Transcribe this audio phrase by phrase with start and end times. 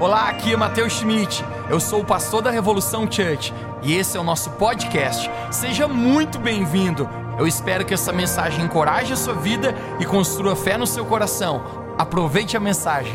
[0.00, 1.44] Olá, aqui é Matheus Schmidt.
[1.68, 3.52] Eu sou o pastor da Revolução Church
[3.82, 5.30] e esse é o nosso podcast.
[5.50, 7.06] Seja muito bem-vindo.
[7.38, 11.62] Eu espero que essa mensagem encoraje a sua vida e construa fé no seu coração.
[11.98, 13.12] Aproveite a mensagem.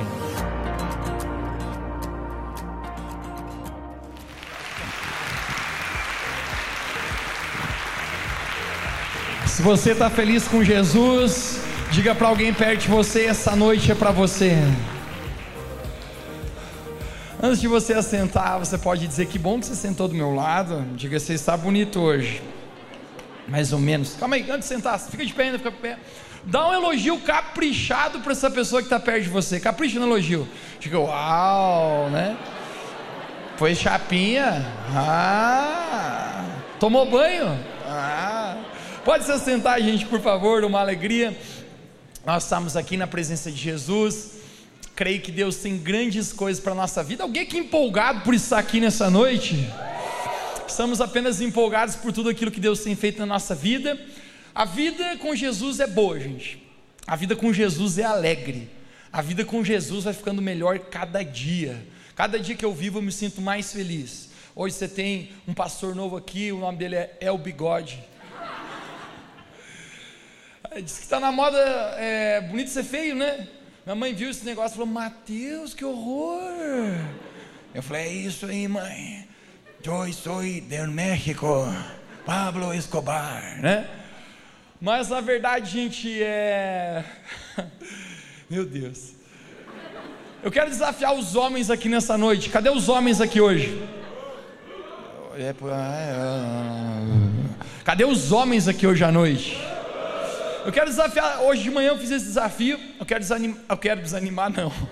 [9.47, 11.59] Se você está feliz com Jesus,
[11.89, 14.55] diga para alguém perto de você: essa noite é para você.
[17.45, 20.83] Antes de você assentar, você pode dizer que bom que você sentou do meu lado.
[20.95, 22.41] Diga, você está bonito hoje.
[23.47, 24.15] Mais ou menos.
[24.15, 25.99] Calma aí, antes de sentar, fica de pé ainda, fica de pé.
[26.43, 29.59] Dá um elogio caprichado para essa pessoa que está perto de você.
[29.59, 30.47] Capricha no elogio.
[30.79, 32.35] Diga, uau, né?
[33.57, 34.65] Foi chapinha?
[34.95, 36.45] Ah.
[36.79, 37.59] Tomou banho?
[37.85, 38.57] Ah.
[39.03, 41.37] Pode se assentar, gente, por favor, uma alegria.
[42.25, 44.31] Nós estamos aqui na presença de Jesus
[44.95, 47.23] creio que Deus tem grandes coisas para a nossa vida.
[47.23, 49.67] Alguém aqui empolgado por estar aqui nessa noite?
[50.65, 53.99] Estamos apenas empolgados por tudo aquilo que Deus tem feito na nossa vida.
[54.53, 56.63] A vida com Jesus é boa, gente.
[57.05, 58.69] A vida com Jesus é alegre.
[59.11, 61.85] A vida com Jesus vai ficando melhor cada dia.
[62.15, 64.29] Cada dia que eu vivo eu me sinto mais feliz.
[64.55, 68.01] Hoje você tem um pastor novo aqui, o nome dele é El Bigode.
[70.81, 71.59] Diz que está na moda
[71.97, 73.45] é, bonito ser feio, né?
[73.85, 76.41] Minha mãe viu esse negócio e falou: Mateus, que horror!
[77.73, 79.27] Eu falei: É isso aí, mãe.
[79.83, 81.45] Eu sou do México,
[82.25, 83.87] Pablo Escobar, né?
[84.81, 87.05] Mas na verdade, gente, é.
[88.49, 89.13] Meu Deus.
[90.41, 92.49] Eu quero desafiar os homens aqui nessa noite.
[92.49, 93.79] Cadê os homens aqui hoje?
[95.35, 95.53] É, é, é,
[97.83, 99.74] Cadê os homens aqui hoje à noite?
[100.65, 104.01] Eu quero desafiar, hoje de manhã eu fiz esse desafio, eu quero desanimar, eu quero
[104.01, 104.73] desanimar não.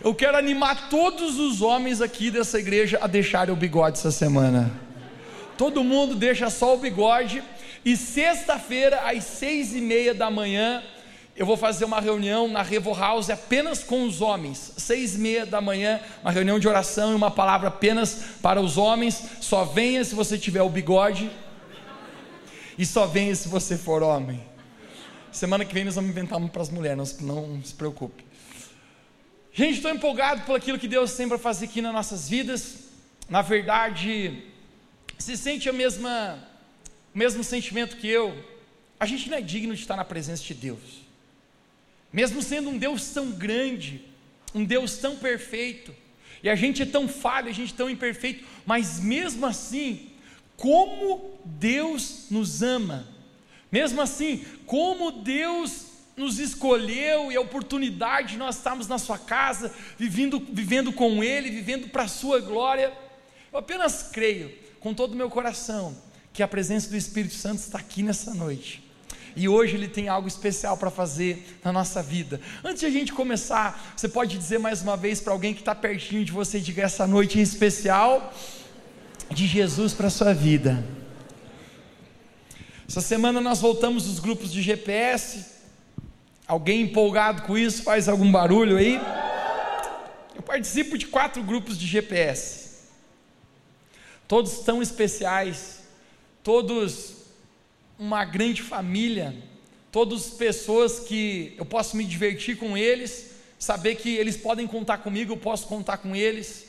[0.00, 4.70] Eu quero animar todos os homens aqui dessa igreja a deixarem o bigode essa semana.
[5.56, 7.42] Todo mundo deixa só o bigode.
[7.84, 10.84] E sexta-feira, às seis e meia da manhã,
[11.36, 14.72] eu vou fazer uma reunião na Revo House apenas com os homens.
[14.76, 18.78] Seis e meia da manhã, uma reunião de oração e uma palavra apenas para os
[18.78, 19.20] homens.
[19.40, 21.28] Só venha se você tiver o bigode
[22.78, 24.40] e só venha se você for homem.
[25.32, 28.24] Semana que vem nós vamos inventar uma para as mulheres, não, não se preocupe.
[29.52, 32.84] Gente, estou empolgado por aquilo que Deus tem para fazer aqui nas nossas vidas.
[33.28, 34.44] Na verdade,
[35.18, 36.38] se sente a mesma,
[37.12, 38.32] o mesmo sentimento que eu.
[39.00, 41.02] A gente não é digno de estar na presença de Deus.
[42.12, 44.04] Mesmo sendo um Deus tão grande,
[44.54, 45.94] um Deus tão perfeito,
[46.42, 50.10] e a gente é tão falho, a gente é tão imperfeito, mas mesmo assim,
[50.58, 53.06] como Deus nos ama.
[53.70, 55.86] Mesmo assim, como Deus
[56.16, 61.48] nos escolheu e a oportunidade de nós estarmos na sua casa, vivendo, vivendo com Ele,
[61.48, 62.92] vivendo para a sua glória.
[63.52, 65.96] Eu apenas creio, com todo o meu coração,
[66.32, 68.82] que a presença do Espírito Santo está aqui nessa noite.
[69.36, 72.40] E hoje Ele tem algo especial para fazer na nossa vida.
[72.64, 75.74] Antes de a gente começar, você pode dizer mais uma vez para alguém que está
[75.74, 78.34] pertinho de você, diga essa noite em especial
[79.30, 80.84] de Jesus para a sua vida.
[82.88, 85.58] Essa semana nós voltamos os grupos de GPS.
[86.46, 88.98] Alguém empolgado com isso faz algum barulho aí?
[90.34, 92.78] Eu participo de quatro grupos de GPS.
[94.26, 95.80] Todos tão especiais,
[96.42, 97.16] todos
[97.98, 99.36] uma grande família,
[99.90, 105.32] todos pessoas que eu posso me divertir com eles, saber que eles podem contar comigo,
[105.32, 106.67] eu posso contar com eles.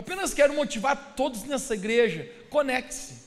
[0.00, 3.20] Apenas quero motivar todos nessa igreja: conecte-se.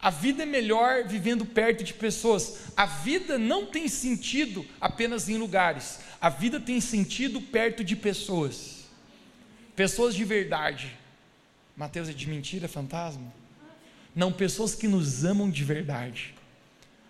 [0.00, 2.70] A vida é melhor vivendo perto de pessoas.
[2.76, 5.98] A vida não tem sentido apenas em lugares.
[6.20, 8.84] A vida tem sentido perto de pessoas.
[9.74, 10.96] Pessoas de verdade.
[11.76, 13.34] Mateus é de mentira, fantasma?
[14.14, 16.32] Não, pessoas que nos amam de verdade.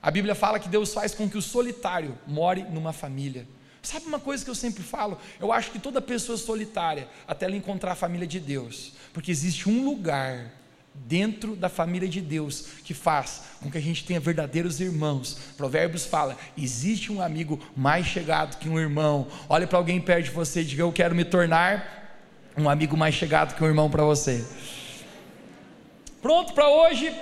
[0.00, 3.46] A Bíblia fala que Deus faz com que o solitário more numa família.
[3.84, 5.18] Sabe uma coisa que eu sempre falo?
[5.38, 9.68] Eu acho que toda pessoa solitária, até ela encontrar a família de Deus, porque existe
[9.68, 10.50] um lugar
[10.94, 15.36] dentro da família de Deus que faz com que a gente tenha verdadeiros irmãos.
[15.56, 19.26] Provérbios fala: existe um amigo mais chegado que um irmão.
[19.50, 22.22] Olha para alguém perto de você e diga: Eu quero me tornar
[22.56, 24.42] um amigo mais chegado que um irmão para você.
[26.22, 27.14] Pronto para hoje?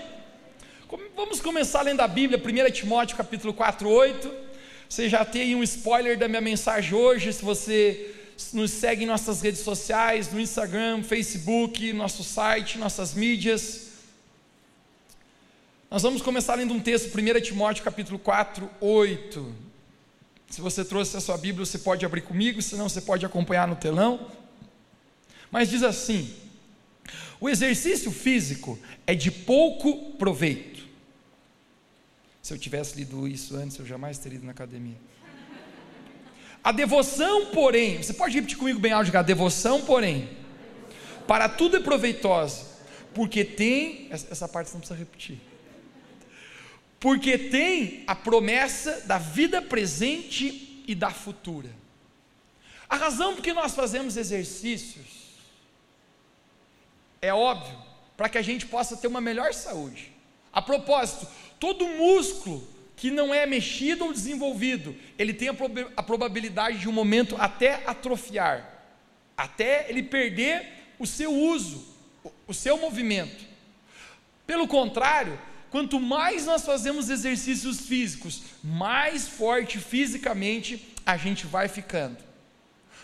[1.17, 4.52] Vamos começar lendo a Bíblia, 1 Timóteo capítulo 4, 8.
[4.93, 8.15] Você já tem um spoiler da minha mensagem hoje, se você
[8.53, 13.87] nos segue em nossas redes sociais, no Instagram, Facebook, nosso site, nossas mídias.
[15.91, 19.55] Nós vamos começar lendo um texto, 1 Timóteo capítulo 4, 8.
[20.51, 23.77] Se você trouxe a sua Bíblia, você pode abrir comigo, senão você pode acompanhar no
[23.77, 24.31] telão.
[25.51, 26.31] Mas diz assim:
[27.41, 30.72] o exercício físico é de pouco proveito.
[32.43, 34.97] Se eu tivesse lido isso antes, eu jamais teria ido na academia.
[36.65, 40.29] A devoção, porém, você pode repetir comigo bem alto, a devoção, porém,
[41.27, 42.67] para tudo é proveitosa,
[43.15, 45.41] porque tem, essa parte você não precisa repetir,
[46.99, 51.71] porque tem a promessa da vida presente e da futura.
[52.89, 55.23] A razão por que nós fazemos exercícios
[57.21, 57.77] é óbvio,
[58.17, 60.13] para que a gente possa ter uma melhor saúde.
[60.53, 61.27] A propósito,
[61.63, 62.67] todo músculo
[62.97, 67.37] que não é mexido ou desenvolvido, ele tem a, prob a probabilidade de um momento
[67.39, 68.83] até atrofiar,
[69.37, 70.67] até ele perder
[70.99, 71.87] o seu uso,
[72.49, 73.45] o, seu movimento.
[74.45, 75.39] Pelo contrário,
[75.71, 82.19] quanto mais nós fazemos exercícios físicos, mais forte fisicamente a gente vai ficando.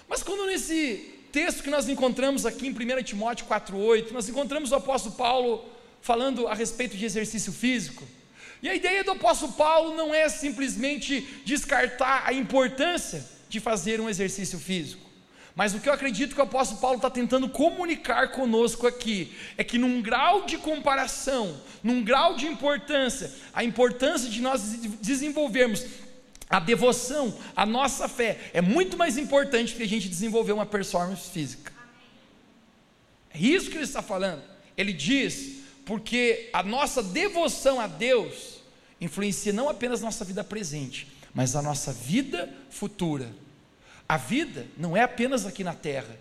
[0.08, 4.74] Mas quando nesse texto que nós encontramos aqui em 1 Timóteo 4,8, nós encontramos o
[4.74, 5.64] apóstolo Paulo
[6.00, 8.17] falando a respeito de exercício físico.
[8.62, 14.08] E a ideia do apóstolo Paulo não é simplesmente descartar a importância de fazer um
[14.08, 15.08] exercício físico.
[15.54, 19.64] Mas o que eu acredito que o apóstolo Paulo está tentando comunicar conosco aqui é
[19.64, 24.62] que, num grau de comparação, num grau de importância, a importância de nós
[25.02, 25.84] desenvolvermos
[26.48, 31.28] a devoção, a nossa fé é muito mais importante que a gente desenvolver uma performance
[31.28, 31.72] física.
[33.34, 34.42] É isso que ele está falando.
[34.76, 35.57] Ele diz,
[35.88, 38.58] porque a nossa devoção a Deus
[39.00, 43.34] influencia não apenas nossa vida presente, mas a nossa vida futura.
[44.06, 46.14] A vida não é apenas aqui na terra,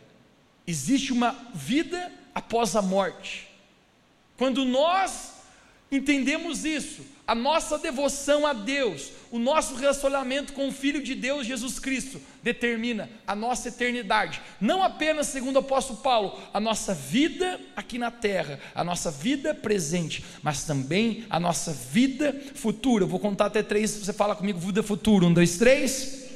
[0.65, 3.49] existe uma vida após a morte.
[4.37, 5.33] Quando nós
[5.91, 11.45] entendemos isso, a nossa devoção a Deus, o nosso relacionamento com o Filho de Deus,
[11.45, 14.41] Jesus Cristo, determina a nossa eternidade.
[14.61, 19.53] Não apenas, segundo o apóstolo Paulo, a nossa vida aqui na terra, a nossa vida
[19.53, 23.03] presente, mas também a nossa vida futura.
[23.03, 25.25] Eu vou contar até três, você fala comigo, vida futura.
[25.25, 26.29] Um, dois, três.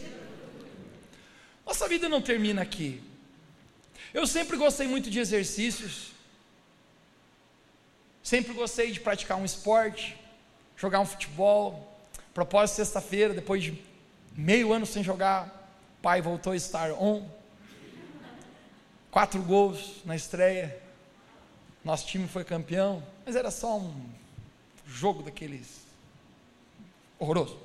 [1.65, 3.01] Nossa vida não termina aqui.
[4.13, 6.11] Eu sempre gostei muito de exercícios,
[8.21, 10.19] sempre gostei de praticar um esporte
[10.81, 11.87] jogar um futebol.
[12.33, 13.79] Propósito sexta-feira, depois de
[14.35, 15.69] meio ano sem jogar,
[16.01, 17.29] pai voltou a estar on.
[19.11, 20.81] Quatro gols na estreia.
[21.83, 24.09] Nosso time foi campeão, mas era só um
[24.87, 25.81] jogo daqueles
[27.19, 27.59] horroroso.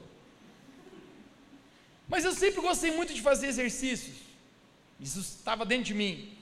[2.06, 4.16] Mas eu sempre gostei muito de fazer exercícios.
[5.00, 6.36] Isso estava dentro de mim.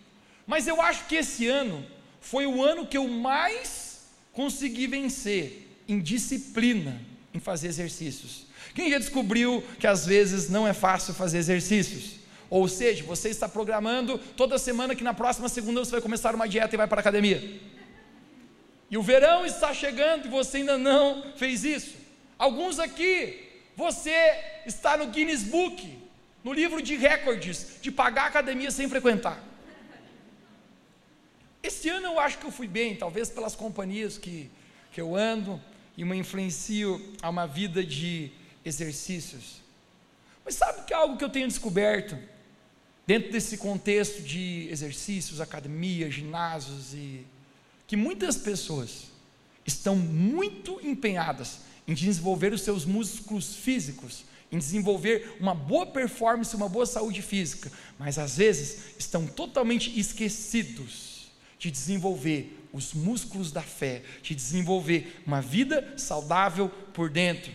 [0.45, 1.87] Mas eu acho que esse ano
[2.21, 7.01] foi o ano que eu mais consegui vencer indisciplina
[7.33, 8.47] em fazer exercícios.
[8.75, 12.17] Quem já descobriu que às vezes não é fácil fazer exercícios?
[12.51, 16.49] Ou seja, você está programando toda semana que na próxima segunda você vai começar uma
[16.49, 17.61] dieta e vai para a academia.
[18.91, 21.97] E o verão está chegando e você ainda não fez isso.
[22.39, 24.13] Alguns aqui, você
[24.67, 25.99] está no Guinness Book,
[26.45, 29.43] no livro de recordes, de pagar a academia sem frequentar.
[31.63, 34.51] Esse ano eu acho que eu fui bem, talvez pelas companhias que,
[34.93, 35.61] que eu ando,
[35.97, 38.31] e me influencio a uma vida de
[38.65, 39.63] exercícios.
[40.45, 42.19] Mas sabe que é algo que eu tenho descoberto
[43.07, 47.25] dentro desse contexto de exercícios, academia, ginásios e
[47.87, 49.13] que muitas pessoas
[49.67, 56.69] estão muito empenhadas em desenvolver os seus músculos físicos, em desenvolver uma boa performance, uma
[56.69, 61.14] boa saúde física, mas às vezes estão totalmente esquecidos
[61.59, 67.53] de desenvolver os músculos da fé, te desenvolver uma vida saudável por dentro.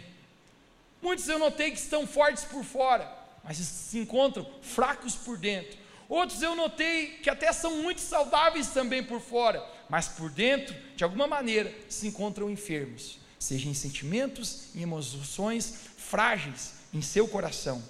[1.01, 3.11] Muitos eu notei que estão fortes por fora,
[3.43, 5.77] mas se encontram fracos por dentro.
[6.07, 11.03] Outros eu notei que até são muito saudáveis também por fora, mas por dentro, de
[11.03, 17.83] alguma maneira, se encontram enfermos, seja em sentimentos e emoções frágeis em seu coração.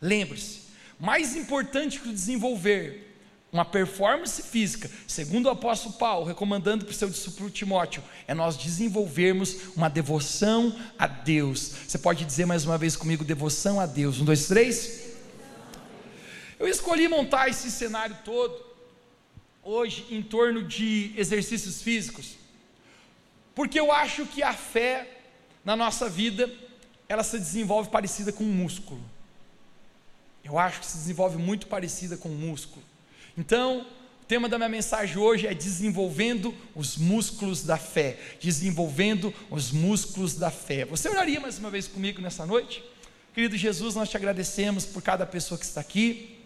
[0.00, 0.62] Lembre-se,
[0.98, 3.07] mais importante que o desenvolver
[3.52, 8.56] uma performance física, segundo o apóstolo Paulo, recomendando para o seu discípulo Timóteo, é nós
[8.56, 11.72] desenvolvermos uma devoção a Deus.
[11.86, 14.20] Você pode dizer mais uma vez comigo: devoção a Deus.
[14.20, 15.08] Um, dois, três.
[16.58, 18.54] Eu escolhi montar esse cenário todo,
[19.62, 22.34] hoje, em torno de exercícios físicos,
[23.54, 25.18] porque eu acho que a fé
[25.64, 26.50] na nossa vida,
[27.08, 29.02] ela se desenvolve parecida com um músculo.
[30.42, 32.82] Eu acho que se desenvolve muito parecida com um músculo.
[33.38, 33.86] Então,
[34.20, 38.18] o tema da minha mensagem hoje é desenvolvendo os músculos da fé.
[38.40, 40.84] Desenvolvendo os músculos da fé.
[40.86, 42.82] Você oraria mais uma vez comigo nessa noite?
[43.32, 46.36] Querido Jesus, nós te agradecemos por cada pessoa que está aqui.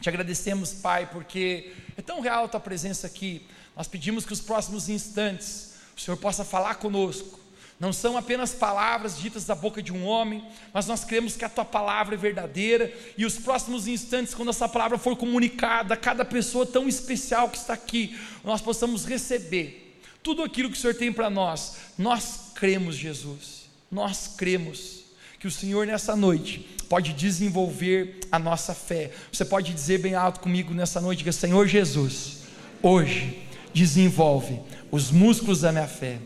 [0.00, 3.46] Te agradecemos, Pai, porque É tão real a tua presença aqui.
[3.76, 7.38] Nós pedimos que os próximos instantes o Senhor possa falar conosco.
[7.80, 11.48] Não são apenas palavras ditas da boca de um homem, mas nós cremos que a
[11.48, 16.22] tua palavra é verdadeira e os próximos instantes, quando essa palavra for comunicada a cada
[16.22, 21.10] pessoa tão especial que está aqui, nós possamos receber tudo aquilo que o Senhor tem
[21.10, 21.76] para nós.
[21.96, 25.00] Nós cremos, Jesus, nós cremos
[25.38, 29.10] que o Senhor nessa noite pode desenvolver a nossa fé.
[29.32, 32.42] Você pode dizer bem alto comigo nessa noite que Senhor Jesus,
[32.82, 34.60] hoje desenvolve
[34.90, 36.18] os músculos da minha fé.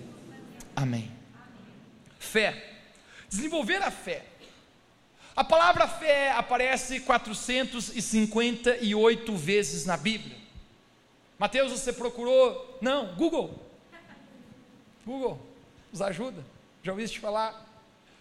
[0.75, 1.14] Amém.
[2.35, 2.51] Fé.
[3.29, 4.25] Desenvolver a fé.
[5.37, 10.37] A palavra fé aparece 458 vezes na Bíblia.
[11.39, 12.77] Mateus, você procurou?
[12.81, 13.65] Não, Google.
[15.07, 15.41] Google,
[15.93, 16.45] nos ajuda.
[16.83, 17.65] Já ouviste falar?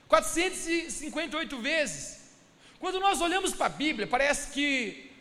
[0.08, 2.36] 458 vezes.
[2.80, 5.12] Quando nós olhamos para a Bíblia, parece que,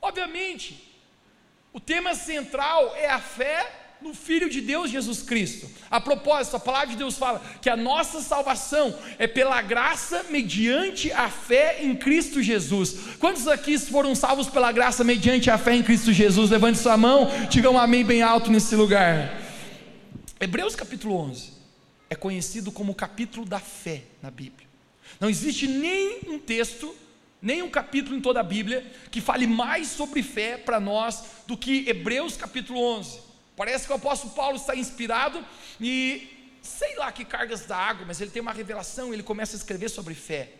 [0.00, 0.92] obviamente,
[1.72, 5.70] o tema central é a fé no Filho de Deus Jesus Cristo.
[5.90, 11.12] A propósito, a palavra de Deus fala que a nossa salvação é pela graça mediante
[11.12, 13.16] a fé em Cristo Jesus.
[13.18, 16.50] Quantos aqui foram salvos pela graça mediante a fé em Cristo Jesus?
[16.50, 19.40] Levante sua mão, diga um amém bem alto nesse lugar.
[20.40, 21.52] Hebreus capítulo 11
[22.10, 24.66] é conhecido como o capítulo da fé na Bíblia.
[25.20, 26.92] Não existe nem um texto,
[27.40, 31.56] nem um capítulo em toda a Bíblia que fale mais sobre fé para nós do
[31.56, 33.31] que Hebreus capítulo 11.
[33.62, 35.46] Parece que o apóstolo Paulo está inspirado
[35.80, 39.54] e sei lá que cargas da água, mas ele tem uma revelação e ele começa
[39.54, 40.50] a escrever sobre fé.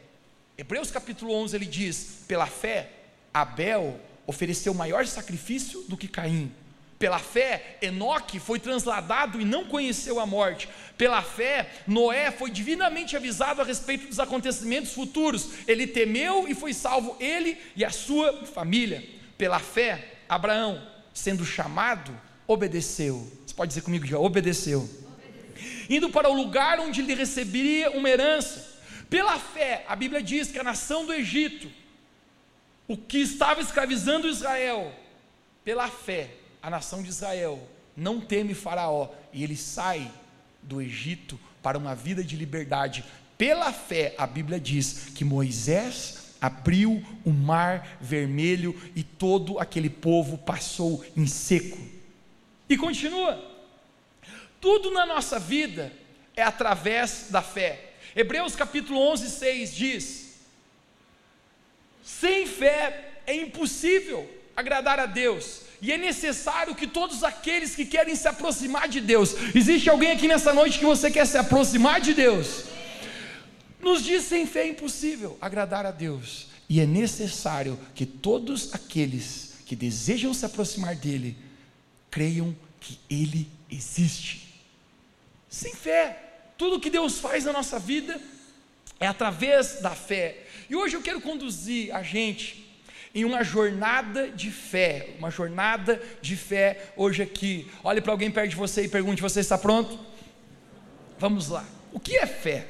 [0.57, 2.93] Hebreus capítulo 11 ele diz: pela fé,
[3.35, 6.55] Abel ofereceu maior sacrifício do que Caim
[6.97, 10.69] pela fé, Enoque foi transladado e não conheceu a morte.
[10.97, 15.49] Pela fé, Noé foi divinamente avisado a respeito dos acontecimentos futuros.
[15.67, 19.03] Ele temeu e foi salvo ele e a sua família.
[19.37, 20.81] Pela fé, Abraão,
[21.13, 22.17] sendo chamado,
[22.53, 23.31] obedeceu.
[23.47, 24.89] Você pode dizer comigo já, obedeceu.
[25.89, 28.73] Indo para o lugar onde ele receberia uma herança.
[29.11, 31.69] Pela fé, a Bíblia diz que a nação do Egito,
[32.89, 34.93] o que estava escravizando Israel,
[35.65, 36.31] pela fé,
[36.63, 40.11] a nação de Israel não teme Faraó e ele sai
[40.63, 43.05] do Egito para uma vida de liberdade.
[43.37, 50.39] Pela fé, a Bíblia diz que Moisés abriu o mar vermelho e todo aquele povo
[50.39, 51.79] passou em seco.
[52.73, 53.39] E continua.
[54.59, 55.93] Tudo na nossa vida
[56.35, 57.93] é através da fé.
[58.17, 60.37] Hebreus capítulo 11, 6 diz:
[62.03, 64.27] Sem fé é impossível
[64.57, 69.35] agradar a Deus e é necessário que todos aqueles que querem se aproximar de Deus,
[69.55, 72.65] existe alguém aqui nessa noite que você quer se aproximar de Deus?
[73.83, 79.57] Nos diz sem fé é impossível agradar a Deus, e é necessário que todos aqueles
[79.67, 81.37] que desejam se aproximar dEle,
[82.13, 84.53] creiam que Ele existe.
[85.49, 86.19] Sem fé,
[86.59, 88.21] tudo que Deus faz na nossa vida
[88.99, 90.45] é através da fé.
[90.69, 92.63] E hoje eu quero conduzir a gente
[93.15, 97.71] em uma jornada de fé, uma jornada de fé hoje aqui.
[97.85, 99.99] Olhe para alguém perto de você e pergunte: Você está pronto?
[101.19, 101.65] Vamos lá.
[101.93, 102.67] O que é fé?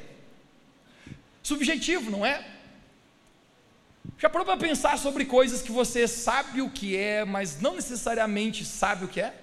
[1.41, 2.45] Subjetivo, não é?
[4.17, 8.65] Já parou para pensar sobre coisas que você sabe o que é, mas não necessariamente
[8.65, 9.42] sabe o que é?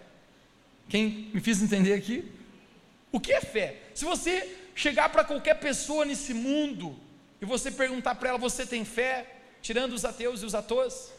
[0.90, 2.30] Quem me fez entender aqui?
[3.10, 3.76] O que é fé?
[3.94, 6.94] Se você chegar para qualquer pessoa nesse mundo
[7.40, 9.36] e você perguntar para ela: Você tem fé?
[9.62, 11.12] tirando os ateus e os atores,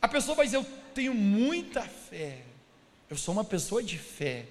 [0.00, 2.38] a pessoa vai dizer: Eu tenho muita fé,
[3.08, 4.46] eu sou uma pessoa de fé.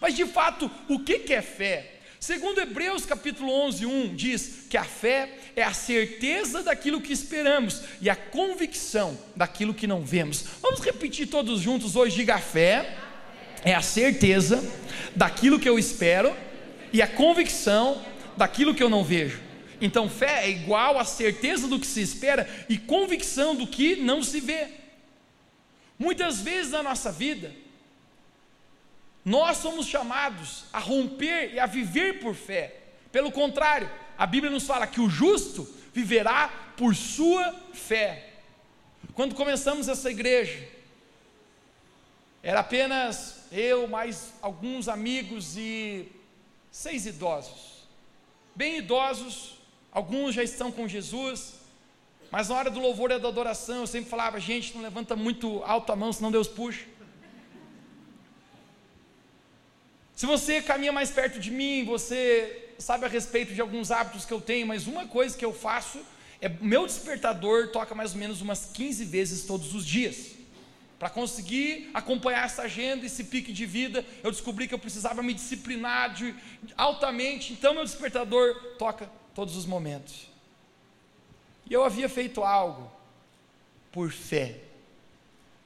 [0.00, 1.94] Mas de fato, o que é fé?
[2.20, 7.80] Segundo Hebreus capítulo 11, 1, diz que a fé é a certeza daquilo que esperamos
[8.00, 10.42] e a convicção daquilo que não vemos.
[10.60, 13.07] Vamos repetir todos juntos hoje, diga fé
[13.64, 14.62] é a certeza
[15.14, 16.34] daquilo que eu espero
[16.92, 18.02] e a convicção
[18.36, 19.40] daquilo que eu não vejo.
[19.80, 24.22] Então, fé é igual a certeza do que se espera e convicção do que não
[24.22, 24.68] se vê.
[25.98, 27.52] Muitas vezes na nossa vida,
[29.24, 32.74] nós somos chamados a romper e a viver por fé.
[33.12, 38.30] Pelo contrário, a Bíblia nos fala que o justo viverá por sua fé.
[39.14, 40.66] Quando começamos essa igreja,
[42.42, 46.08] era apenas eu, mais alguns amigos e
[46.70, 47.86] seis idosos.
[48.54, 49.58] Bem idosos,
[49.90, 51.54] Alguns já estão com Jesus,
[52.30, 55.62] mas na hora do louvor e da adoração, eu sempre falava, gente, não levanta muito
[55.64, 56.84] alto a mão, senão Deus puxa.
[60.14, 64.32] Se você caminha mais perto de mim, você sabe a respeito de alguns hábitos que
[64.32, 65.98] eu tenho, mas uma coisa que eu faço
[66.40, 70.37] é meu despertador toca mais ou menos umas 15 vezes todos os dias.
[70.98, 75.32] Para conseguir acompanhar essa agenda, esse pique de vida, eu descobri que eu precisava me
[75.32, 76.34] disciplinar de,
[76.76, 77.52] altamente.
[77.52, 80.26] Então, meu despertador toca todos os momentos.
[81.70, 82.90] E eu havia feito algo
[83.92, 84.56] por fé.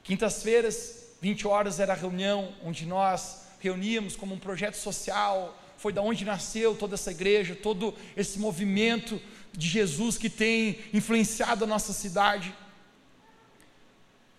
[0.04, 5.58] Quintas-feiras, 20 horas, era a reunião onde nós reuníamos como um projeto social.
[5.78, 9.18] Foi da onde nasceu toda essa igreja, todo esse movimento
[9.50, 12.54] de Jesus que tem influenciado a nossa cidade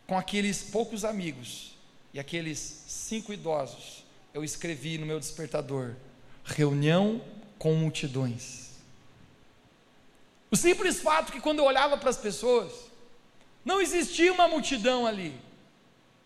[0.08, 1.76] com aqueles poucos amigos
[2.14, 5.96] e aqueles cinco idosos, eu escrevi no meu despertador:
[6.44, 7.22] reunião
[7.58, 8.72] com multidões.
[10.52, 12.72] O simples fato que quando eu olhava para as pessoas,
[13.66, 15.36] não existia uma multidão ali,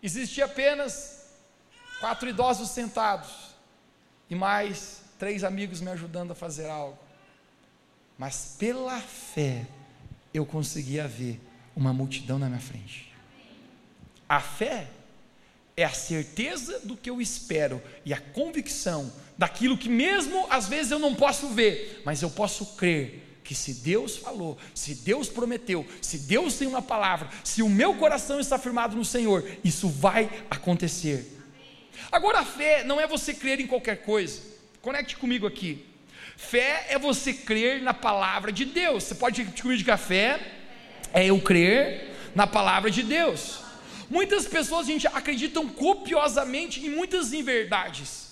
[0.02, 1.30] existia apenas
[2.00, 3.30] quatro idosos sentados
[4.28, 6.98] e mais três amigos me ajudando a fazer algo.
[8.18, 9.66] Mas pela fé
[10.34, 11.40] eu conseguia ver
[11.74, 13.07] uma multidão na minha frente.
[14.28, 14.86] A fé
[15.76, 20.90] é a certeza do que eu espero e a convicção daquilo que, mesmo às vezes,
[20.90, 25.86] eu não posso ver, mas eu posso crer que se Deus falou, se Deus prometeu,
[26.02, 30.28] se Deus tem uma palavra, se o meu coração está firmado no Senhor, isso vai
[30.50, 31.38] acontecer.
[32.12, 34.42] Agora, a fé não é você crer em qualquer coisa,
[34.82, 35.86] conecte comigo aqui.
[36.36, 39.04] Fé é você crer na palavra de Deus.
[39.04, 40.40] Você pode repetir comigo de café?
[41.12, 43.60] É eu crer na palavra de Deus.
[44.10, 48.28] Muitas pessoas, gente, acreditam copiosamente em muitas inverdades.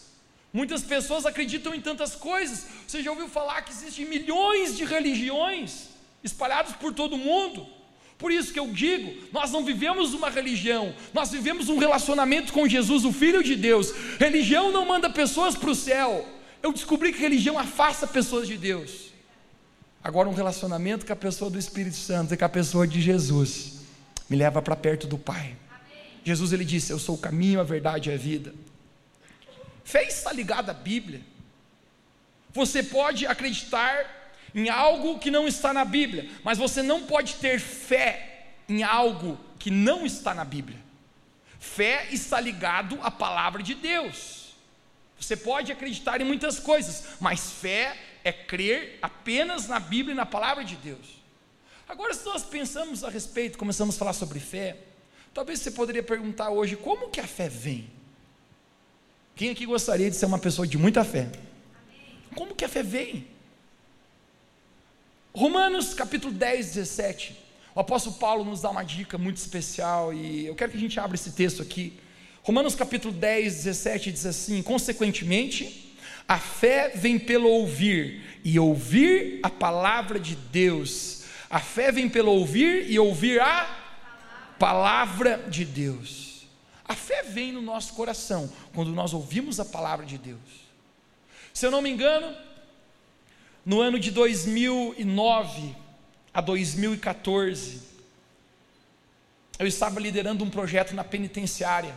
[0.53, 2.67] Muitas pessoas acreditam em tantas coisas.
[2.87, 5.89] Você já ouviu falar que existem milhões de religiões
[6.25, 7.67] espalhadas por todo o mundo?
[8.17, 12.67] Por isso que eu digo, nós não vivemos uma religião, nós vivemos um relacionamento com
[12.67, 13.93] Jesus, o Filho de Deus.
[14.19, 16.27] Religião não manda pessoas para o céu.
[16.63, 19.13] Eu descobri que religião afasta pessoas de Deus.
[20.03, 23.81] Agora, um relacionamento com a pessoa do Espírito Santo e com a pessoa de Jesus
[24.31, 25.55] me leva para perto do Pai.
[26.27, 28.53] Jesus ele disse: Eu sou o caminho, a verdade e a vida.
[29.85, 31.21] Fé está ligada à Bíblia.
[32.53, 37.61] Você pode acreditar em algo que não está na Bíblia, mas você não pode ter
[37.61, 40.79] fé em algo que não está na Bíblia.
[41.61, 44.57] Fé está ligado à palavra de Deus.
[45.21, 50.27] Você pode acreditar em muitas coisas, mas fé é crer apenas na Bíblia e na
[50.27, 51.23] palavra de Deus.
[51.89, 54.77] Agora, se nós pensamos a respeito, começamos a falar sobre fé,
[55.37, 57.91] Talvez você poderia perguntar hoje: como que a fé vem?
[59.35, 61.31] Quem aqui gostaria de ser uma pessoa de muita fé?
[62.35, 63.27] Como que a fé vem?
[65.35, 67.37] Romanos capítulo 10, 17.
[67.75, 70.99] O apóstolo Paulo nos dá uma dica muito especial e eu quero que a gente
[70.99, 71.93] abra esse texto aqui.
[72.43, 79.51] Romanos capítulo 10, 17 diz assim: Consequentemente, a fé vem pelo ouvir, e ouvir a
[79.51, 81.25] palavra de Deus.
[81.51, 83.86] A fé vem pelo ouvir e ouvir a
[84.59, 86.47] palavra de Deus.
[86.85, 90.67] A fé vem no nosso coração quando nós ouvimos a palavra de Deus.
[91.53, 92.37] Se eu não me engano,
[93.65, 95.75] no ano de 2009
[96.33, 97.83] a 2014,
[99.59, 101.97] eu estava liderando um projeto na penitenciária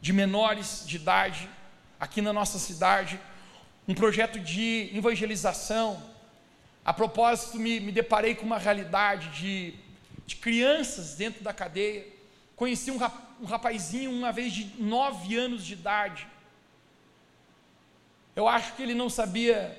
[0.00, 1.48] de menores de idade,
[1.98, 3.18] aqui na nossa cidade,
[3.88, 6.00] um projeto de evangelização.
[6.84, 9.74] A propósito, me, me deparei com uma realidade de
[10.28, 12.06] de crianças dentro da cadeia.
[12.54, 12.98] Conheci um,
[13.40, 16.28] um rapazinho uma vez de nove anos de idade.
[18.36, 19.74] Eu acho que ele não sabia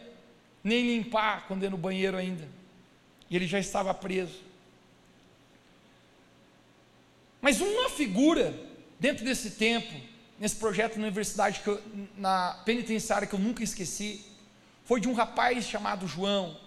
[0.64, 2.50] nem limpar quando ia no banheiro ainda.
[3.30, 4.42] E ele já estava preso.
[7.40, 8.52] Mas uma figura
[9.00, 9.94] dentro desse tempo,
[10.40, 11.80] nesse projeto na universidade, eu,
[12.18, 14.26] na penitenciária que eu nunca esqueci,
[14.84, 16.58] foi de um rapaz chamado João.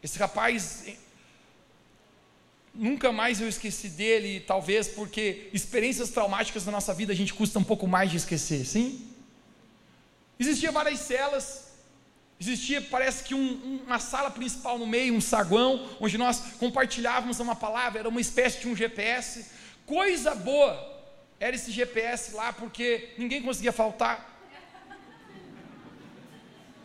[0.00, 0.86] Esse rapaz
[2.74, 7.58] Nunca mais eu esqueci dele, talvez porque experiências traumáticas na nossa vida a gente custa
[7.58, 9.08] um pouco mais de esquecer, sim?
[10.38, 11.72] Existia várias celas,
[12.40, 17.56] existia, parece que um, uma sala principal no meio, um saguão, onde nós compartilhávamos uma
[17.56, 19.46] palavra, era uma espécie de um GPS.
[19.84, 20.72] Coisa boa
[21.40, 24.30] era esse GPS lá, porque ninguém conseguia faltar.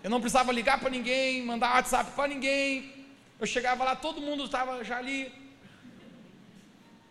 [0.04, 3.06] Eu não precisava ligar para ninguém, mandar WhatsApp para ninguém.
[3.40, 5.32] Eu chegava lá, todo mundo estava já ali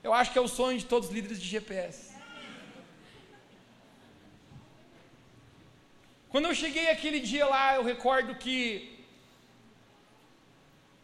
[0.05, 2.13] eu acho que é o sonho de todos os líderes de GPS.
[6.29, 8.55] Quando eu cheguei aquele dia lá, eu recordo que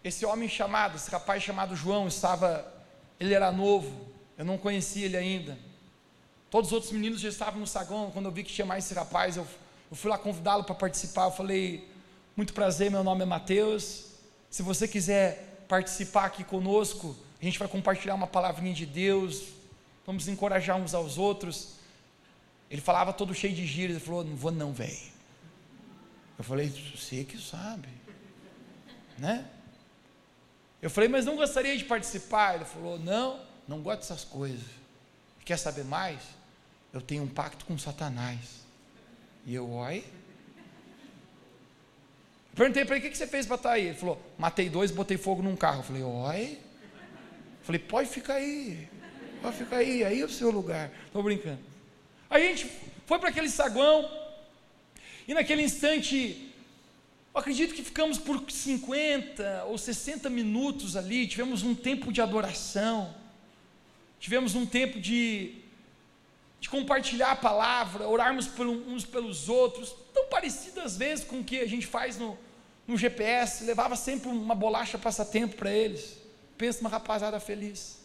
[0.05, 2.71] esse homem chamado, esse rapaz chamado João, estava,
[3.19, 5.59] ele era novo, eu não conhecia ele ainda.
[6.51, 8.11] Todos os outros meninos já estavam no saguão.
[8.11, 9.47] Quando eu vi que tinha mais esse rapaz, eu,
[9.91, 11.25] eu fui lá convidá-lo para participar.
[11.25, 11.89] Eu falei:
[12.37, 14.07] Muito prazer, meu nome é Mateus.
[14.51, 19.44] Se você quiser participar aqui conosco, a gente vai compartilhar uma palavrinha de Deus.
[20.05, 21.76] vamos encorajar uns aos outros.
[22.70, 25.11] Ele falava todo cheio de gírias, ele falou: Não vou, não, velho.
[26.38, 27.88] Eu falei: Você que sabe,
[29.18, 29.48] né?
[30.83, 32.57] Eu falei: Mas não gostaria de participar?
[32.57, 34.66] Ele falou: Não, não gosto dessas coisas.
[35.44, 36.20] Quer saber mais?
[36.92, 38.61] Eu tenho um pacto com Satanás.
[39.46, 40.05] E eu, oi?
[42.55, 43.87] Perguntei para ele: O que você fez para estar aí?
[43.87, 45.81] Ele falou: Matei dois, botei fogo num carro.
[45.81, 46.70] Eu falei: Oi?
[47.62, 48.88] Falei: Pode ficar aí.
[49.42, 50.90] Pode ficar aí, aí é o seu lugar.
[51.07, 51.61] Estou brincando.
[52.29, 52.70] Aí a gente
[53.07, 54.09] foi para aquele saguão,
[55.27, 56.53] e naquele instante,
[57.35, 63.14] acredito que ficamos por 50 ou 60 minutos ali, tivemos um tempo de adoração,
[64.18, 65.55] tivemos um tempo de,
[66.61, 68.51] de compartilhar a palavra, orarmos
[68.87, 72.38] uns pelos outros, tão parecido às vezes com o que a gente faz no,
[72.87, 76.20] no GPS, levava sempre uma bolacha passatempo para eles.
[76.61, 78.01] Pensa numa rapazada feliz.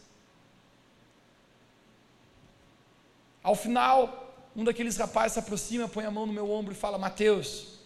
[3.44, 6.98] Ao final, um daqueles rapazes se aproxima, põe a mão no meu ombro e fala:
[6.98, 7.80] Mateus,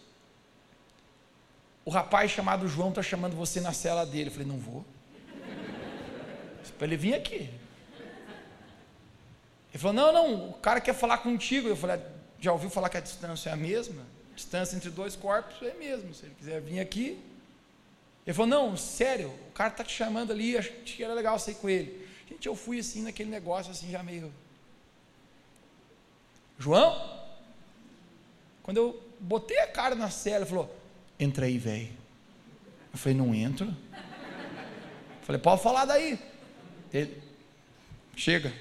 [1.84, 4.28] o rapaz chamado João está chamando você na cela dele.
[4.28, 4.84] Eu falei: Não vou.
[6.78, 7.50] Para ele vir aqui.
[9.70, 11.66] Ele falou: Não, não, o cara quer falar contigo.
[11.66, 12.00] Eu falei:
[12.38, 14.02] Já ouviu falar que a distância é a mesma?
[14.32, 16.14] A distância entre dois corpos é a mesma.
[16.14, 17.20] Se ele quiser vir aqui.
[18.30, 20.56] Ele falou: Não, sério, o cara está te chamando ali.
[20.56, 22.08] Acho que era legal sair com ele.
[22.28, 24.32] Gente, eu fui assim naquele negócio, assim, já meio
[26.56, 27.18] João,
[28.62, 30.72] quando eu botei a cara na cela, ele falou:
[31.18, 31.88] entra aí, velho.
[32.92, 33.66] Eu falei: não entro.
[33.66, 36.16] Eu falei: pode falar daí.
[36.94, 37.20] Ele,
[38.14, 38.54] chega.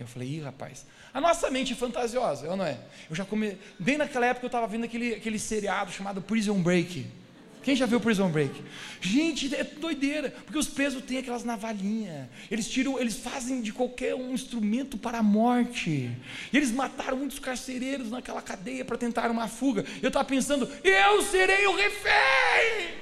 [0.00, 0.86] Eu falei: ih, rapaz.
[1.12, 2.78] A nossa mente é fantasiosa, eu não é?
[3.10, 3.58] Eu já comi.
[3.78, 7.25] Bem naquela época eu estava vendo aquele, aquele seriado chamado Prison Break.
[7.66, 8.62] Quem já viu Prison Break?
[9.00, 12.28] Gente, é doideira, porque os presos têm aquelas navalhinhas.
[12.48, 16.16] Eles tiram, eles fazem de qualquer um instrumento para a morte.
[16.52, 19.84] E eles mataram muitos carcereiros naquela cadeia para tentar uma fuga.
[20.00, 22.94] Eu estava pensando, eu serei o refém.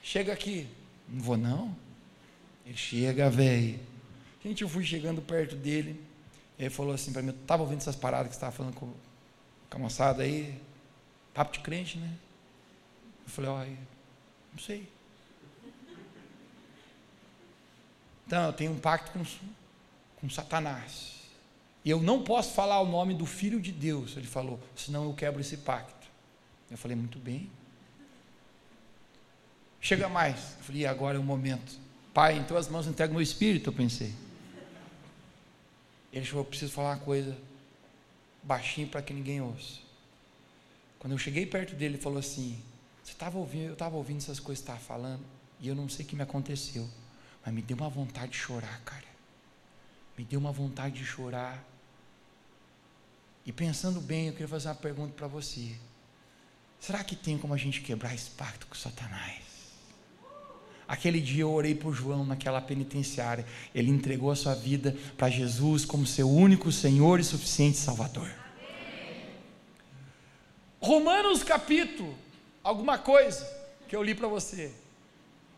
[0.00, 0.68] Chega aqui,
[1.08, 1.76] não vou não.
[2.64, 3.80] Ele chega, velho.
[4.44, 6.00] Gente, eu fui chegando perto dele.
[6.56, 8.92] Ele falou assim para mim, eu estava ouvindo essas paradas que você estava falando com,
[9.68, 10.54] com a moçada aí.
[11.36, 12.10] Papo de crente, né?
[13.26, 13.62] Eu falei, ó,
[14.52, 14.88] não sei.
[18.26, 19.22] Então, eu tenho um pacto com,
[20.16, 21.16] com Satanás.
[21.84, 25.12] E eu não posso falar o nome do Filho de Deus, ele falou, senão eu
[25.12, 26.06] quebro esse pacto.
[26.70, 27.50] Eu falei, muito bem.
[29.78, 30.56] Chega mais.
[30.56, 31.78] Eu falei, e agora é o momento.
[32.14, 34.14] Pai, em tuas mãos entrego meu espírito, eu pensei.
[36.10, 37.36] Ele falou, eu preciso falar uma coisa
[38.42, 39.85] baixinho para que ninguém ouça.
[40.98, 42.60] Quando eu cheguei perto dele, ele falou assim:
[43.02, 45.24] Você estava ouvindo, eu estava ouvindo essas coisas que estava falando,
[45.60, 46.88] e eu não sei o que me aconteceu,
[47.44, 49.04] mas me deu uma vontade de chorar, cara.
[50.16, 51.62] Me deu uma vontade de chorar.
[53.44, 55.76] E pensando bem, eu queria fazer uma pergunta para você.
[56.80, 59.42] Será que tem como a gente quebrar esse pacto com Satanás?
[60.88, 63.44] Aquele dia eu orei por João naquela penitenciária.
[63.74, 68.30] Ele entregou a sua vida para Jesus como seu único Senhor e suficiente Salvador.
[70.86, 72.16] Romanos capítulo,
[72.62, 73.44] alguma coisa
[73.88, 74.72] que eu li para você.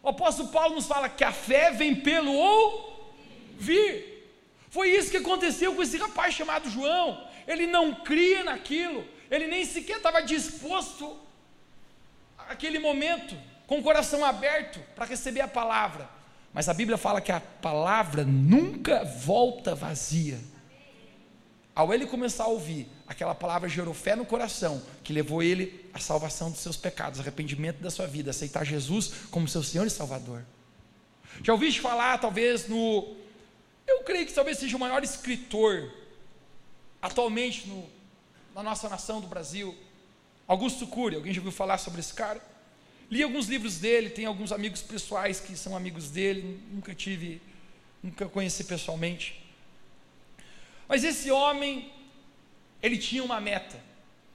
[0.03, 4.27] O apóstolo Paulo nos fala que a fé vem pelo ouvir.
[4.71, 7.29] Foi isso que aconteceu com esse rapaz chamado João.
[7.47, 11.15] Ele não cria naquilo, ele nem sequer estava disposto
[12.49, 13.37] aquele momento,
[13.67, 16.09] com o coração aberto para receber a palavra.
[16.55, 20.39] Mas a Bíblia fala que a palavra nunca volta vazia.
[21.75, 25.99] Ao ele começar a ouvir, aquela palavra gerou fé no coração, que levou ele à
[25.99, 30.45] salvação dos seus pecados, arrependimento da sua vida, aceitar Jesus como seu Senhor e Salvador.
[31.43, 33.17] Já ouviste falar, talvez, no.
[33.87, 35.91] Eu creio que talvez seja o maior escritor
[37.01, 37.89] atualmente no,
[38.55, 39.75] na nossa nação do Brasil,
[40.47, 41.17] Augusto Cury.
[41.17, 42.43] Alguém já ouviu falar sobre esse cara?
[43.11, 47.41] Li alguns livros dele, tem alguns amigos pessoais que são amigos dele, nunca tive,
[48.03, 49.43] nunca conheci pessoalmente.
[50.87, 51.91] Mas esse homem,
[52.83, 53.79] ele tinha uma meta.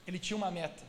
[0.06, 0.84] Ele tinha uma meta.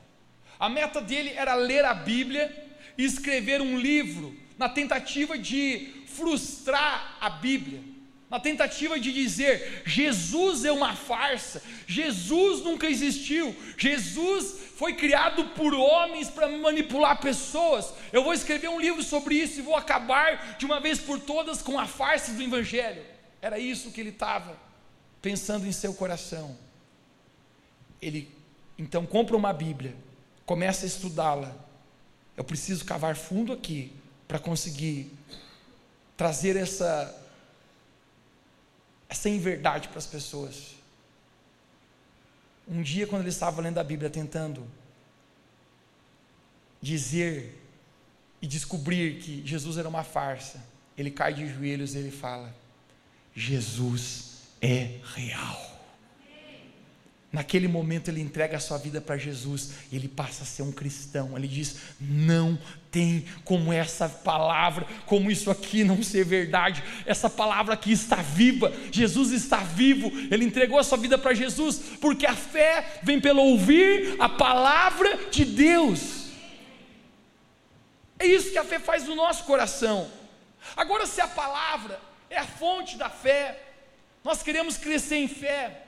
[0.58, 2.52] A meta dele era ler a Bíblia
[2.96, 7.82] e escrever um livro na tentativa de frustrar a Bíblia,
[8.30, 15.74] na tentativa de dizer: Jesus é uma farsa, Jesus nunca existiu, Jesus foi criado por
[15.74, 17.92] homens para manipular pessoas.
[18.12, 21.62] Eu vou escrever um livro sobre isso e vou acabar de uma vez por todas
[21.62, 23.02] com a farsa do Evangelho.
[23.42, 24.56] Era isso que ele estava
[25.20, 26.63] pensando em seu coração.
[28.04, 28.34] Ele
[28.78, 29.94] então compra uma Bíblia,
[30.44, 31.54] começa a estudá-la.
[32.36, 33.92] Eu preciso cavar fundo aqui
[34.26, 35.12] para conseguir
[36.16, 37.20] trazer essa
[39.08, 40.74] é sem verdade para as pessoas.
[42.66, 44.66] Um dia, quando ele estava lendo a Bíblia, tentando
[46.80, 47.60] dizer
[48.40, 50.64] e descobrir que Jesus era uma farsa,
[50.96, 52.54] ele cai de joelhos e ele fala:
[53.34, 55.73] Jesus é real.
[57.34, 60.70] Naquele momento ele entrega a sua vida para Jesus e ele passa a ser um
[60.70, 61.36] cristão.
[61.36, 62.56] Ele diz: Não
[62.92, 66.84] tem como essa palavra, como isso aqui não ser verdade.
[67.04, 68.72] Essa palavra aqui está viva.
[68.92, 70.12] Jesus está vivo.
[70.30, 75.28] Ele entregou a sua vida para Jesus, porque a fé vem pelo ouvir a palavra
[75.28, 76.28] de Deus.
[78.16, 80.08] É isso que a fé faz no nosso coração.
[80.76, 81.98] Agora, se a palavra
[82.30, 83.60] é a fonte da fé,
[84.22, 85.83] nós queremos crescer em fé.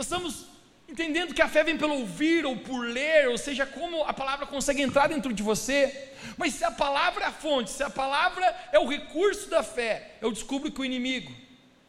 [0.00, 0.46] Nós estamos
[0.88, 4.46] entendendo que a fé vem pelo ouvir ou por ler, ou seja, como a palavra
[4.46, 6.14] consegue entrar dentro de você.
[6.38, 10.12] Mas se a palavra é a fonte, se a palavra é o recurso da fé,
[10.22, 11.30] eu descubro que o inimigo,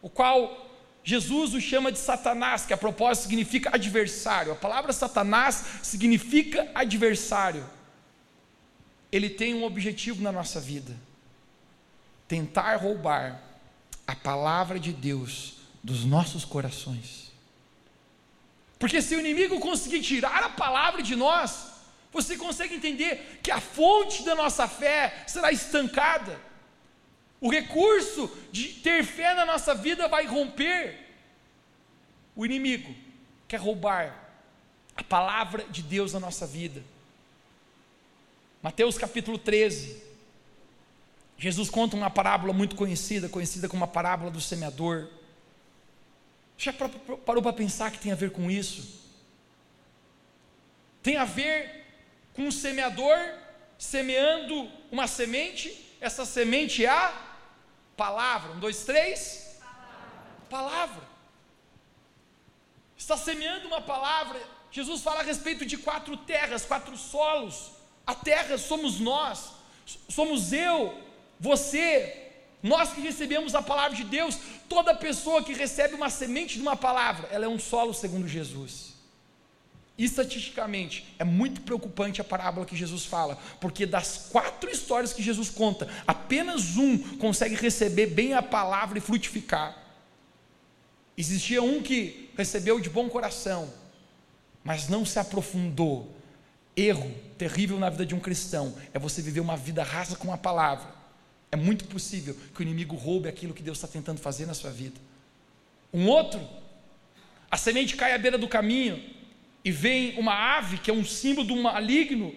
[0.02, 0.70] o qual
[1.06, 4.52] Jesus o chama de Satanás, que a propósito significa adversário.
[4.52, 7.66] A palavra Satanás significa adversário.
[9.10, 10.94] Ele tem um objetivo na nossa vida:
[12.28, 13.42] tentar roubar
[14.06, 17.31] a palavra de Deus dos nossos corações.
[18.82, 21.68] Porque se o inimigo conseguir tirar a palavra de nós,
[22.12, 26.42] você consegue entender que a fonte da nossa fé será estancada.
[27.40, 30.98] O recurso de ter fé na nossa vida vai romper.
[32.36, 32.94] O inimigo
[33.48, 34.16] quer roubar
[34.96, 36.84] a palavra de Deus na nossa vida.
[38.64, 40.02] Mateus capítulo 13.
[41.38, 45.08] Jesus conta uma parábola muito conhecida, conhecida como a parábola do semeador.
[46.62, 49.02] Já parou para pensar que tem a ver com isso?
[51.02, 51.88] Tem a ver
[52.36, 53.18] com um semeador
[53.80, 57.20] semeando uma semente, essa semente é a
[57.98, 58.52] palavra.
[58.52, 59.58] Um, dois, três.
[59.60, 60.44] Palavra.
[60.52, 61.04] palavra.
[62.96, 64.40] Está semeando uma palavra.
[64.72, 67.72] Jesus fala a respeito de quatro terras, quatro solos.
[68.06, 69.52] A terra somos nós,
[70.08, 70.96] somos eu,
[71.40, 72.21] você,
[72.64, 74.38] nós que recebemos a palavra de Deus,
[74.70, 78.92] toda pessoa que recebe uma semente de uma palavra, ela é um solo segundo Jesus.
[79.98, 85.50] Estatisticamente, é muito preocupante a parábola que Jesus fala, porque das quatro histórias que Jesus
[85.50, 89.78] conta, apenas um consegue receber bem a palavra e frutificar.
[91.18, 93.72] Existia um que recebeu de bom coração,
[94.64, 96.16] mas não se aprofundou.
[96.76, 100.38] Erro terrível na vida de um cristão é você viver uma vida rasa com a
[100.38, 101.01] palavra
[101.52, 104.72] é muito possível que o inimigo roube aquilo que Deus está tentando fazer na sua
[104.72, 104.96] vida.
[105.94, 106.40] Um outro,
[107.50, 109.04] a semente cai à beira do caminho
[109.64, 112.34] e vem uma ave, que é um símbolo do maligno,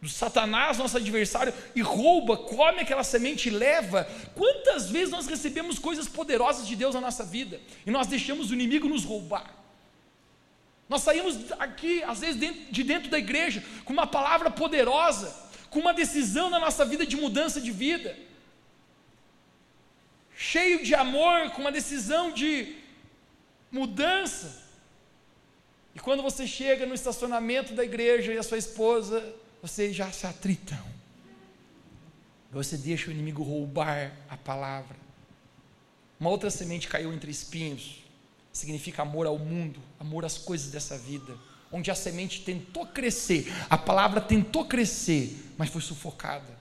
[0.00, 4.08] do Satanás, nosso adversário, e rouba, come aquela semente e leva.
[4.34, 8.54] Quantas vezes nós recebemos coisas poderosas de Deus na nossa vida e nós deixamos o
[8.54, 9.54] inimigo nos roubar?
[10.88, 15.34] Nós saímos aqui, às vezes, de dentro da igreja, com uma palavra poderosa,
[15.68, 18.16] com uma decisão na nossa vida de mudança de vida
[20.36, 22.76] cheio de amor, com uma decisão de
[23.70, 24.62] mudança.
[25.94, 30.26] E quando você chega no estacionamento da igreja e a sua esposa, vocês já se
[30.26, 30.78] atritam.
[32.50, 34.96] Você deixa o inimigo roubar a palavra.
[36.18, 38.02] Uma outra semente caiu entre espinhos.
[38.52, 41.36] Significa amor ao mundo, amor às coisas dessa vida.
[41.72, 46.56] Onde a semente tentou crescer, a palavra tentou crescer, mas foi sufocada.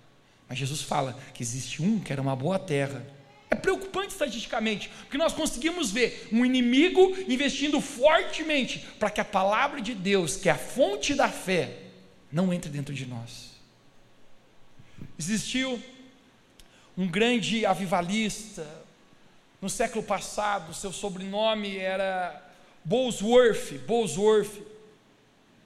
[0.49, 3.05] Mas Jesus fala que existe um que era uma boa terra,
[3.53, 9.79] é preocupante estatisticamente, porque nós conseguimos ver um inimigo investindo fortemente para que a palavra
[9.79, 11.77] de Deus, que é a fonte da fé,
[12.31, 13.51] não entre dentro de nós.
[15.19, 15.81] Existiu
[16.97, 18.67] um grande avivalista
[19.61, 22.51] no século passado, seu sobrenome era
[22.83, 24.61] Bosworth, Bosworth.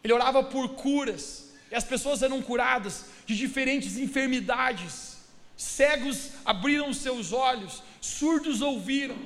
[0.04, 5.17] Ele orava por curas, e as pessoas eram curadas de diferentes enfermidades
[5.58, 9.18] cegos abriram seus olhos, surdos ouviram.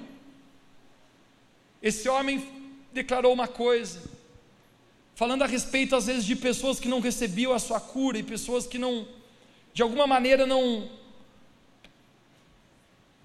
[1.83, 2.47] Esse homem
[2.93, 4.01] declarou uma coisa,
[5.13, 8.65] falando a respeito às vezes de pessoas que não recebiam a sua cura e pessoas
[8.65, 9.05] que não,
[9.73, 10.89] de alguma maneira não,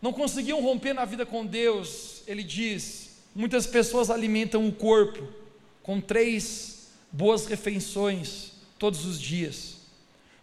[0.02, 2.24] não conseguiam romper na vida com Deus.
[2.26, 5.28] Ele diz: muitas pessoas alimentam o corpo
[5.82, 9.76] com três boas refeições todos os dias,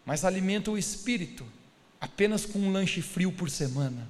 [0.06, 1.46] mas alimentam o espírito
[2.04, 4.06] apenas com um lanche frio por semana.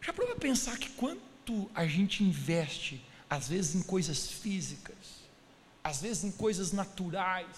[0.00, 4.96] Já para pensar que quanto a gente investe, às vezes em coisas físicas,
[5.84, 7.54] às vezes em coisas naturais,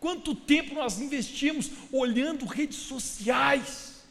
[0.00, 4.02] quanto tempo nós investimos olhando redes sociais.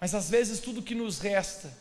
[0.00, 1.76] Mas às vezes tudo que nos resta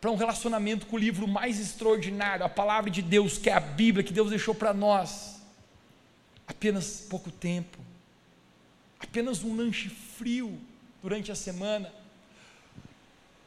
[0.00, 3.60] para um relacionamento com o livro mais extraordinário, a palavra de Deus, que é a
[3.60, 5.36] Bíblia, que Deus deixou para nós,
[6.44, 7.78] apenas pouco tempo,
[9.02, 10.58] apenas um lanche frio
[11.02, 11.92] durante a semana.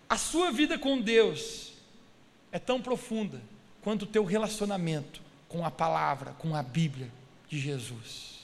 [0.10, 1.74] A sua vida com Deus
[2.52, 3.42] é tão profunda
[3.82, 7.12] quanto o teu relacionamento com a palavra, com a Bíblia
[7.48, 8.36] de Jesus.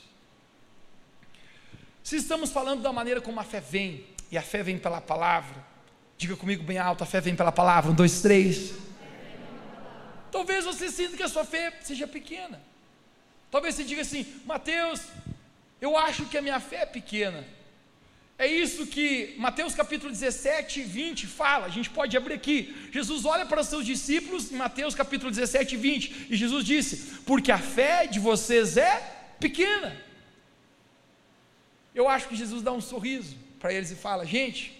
[2.03, 5.63] Se estamos falando da maneira como a fé vem, e a fé vem pela palavra,
[6.17, 7.91] diga comigo bem alto: a fé vem pela palavra.
[7.91, 8.73] Um, dois, três.
[10.31, 12.61] Talvez você sinta que a sua fé seja pequena.
[13.51, 15.01] Talvez você diga assim: Mateus,
[15.81, 17.43] eu acho que a minha fé é pequena.
[18.37, 21.65] É isso que Mateus capítulo 17, 20 fala.
[21.65, 22.75] A gente pode abrir aqui.
[22.91, 26.27] Jesus olha para os seus discípulos em Mateus capítulo 17, 20.
[26.29, 28.95] E Jesus disse: Porque a fé de vocês é
[29.39, 29.95] pequena.
[31.93, 34.75] Eu acho que Jesus dá um sorriso para eles e fala: Gente,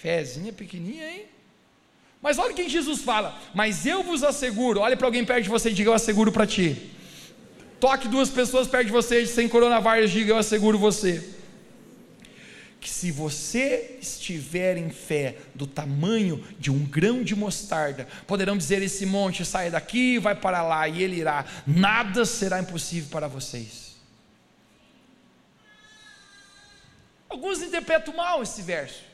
[0.00, 1.26] fezinha pequenininha, hein?
[2.22, 4.80] Mas olha o que Jesus fala: Mas eu vos asseguro.
[4.80, 6.95] Olha para alguém perto de você e diga: Eu asseguro para ti.
[7.86, 11.24] Toque duas pessoas perto de você sem coronavírus, diga: Eu asseguro você.
[12.80, 18.82] Que se você estiver em fé do tamanho de um grão de mostarda, poderão dizer:
[18.82, 21.44] Esse monte sai daqui, vai para lá, e ele irá.
[21.64, 23.94] Nada será impossível para vocês.
[27.28, 29.04] Alguns interpretam mal esse verso.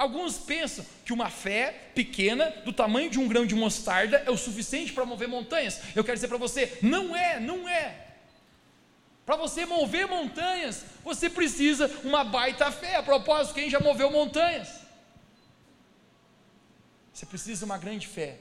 [0.00, 4.36] Alguns pensam que uma fé pequena, do tamanho de um grão de mostarda, é o
[4.36, 5.78] suficiente para mover montanhas.
[5.94, 8.06] Eu quero dizer para você: não é, não é.
[9.26, 12.96] Para você mover montanhas, você precisa uma baita fé.
[12.96, 14.70] A propósito, quem já moveu montanhas?
[17.12, 18.38] Você precisa uma grande fé.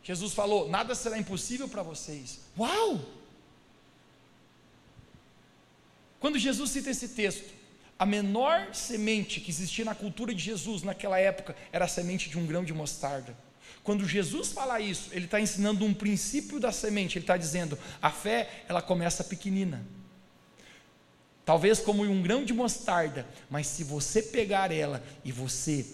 [0.00, 2.38] Jesus falou: nada será impossível para vocês.
[2.56, 3.00] Uau!
[6.20, 7.55] Quando Jesus cita esse texto,
[7.98, 12.38] a menor semente que existia na cultura de Jesus naquela época era a semente de
[12.38, 13.36] um grão de mostarda.
[13.82, 17.16] Quando Jesus fala isso, ele está ensinando um princípio da semente.
[17.16, 19.86] Ele está dizendo: a fé ela começa pequenina,
[21.44, 25.86] talvez como um grão de mostarda, mas se você pegar ela e você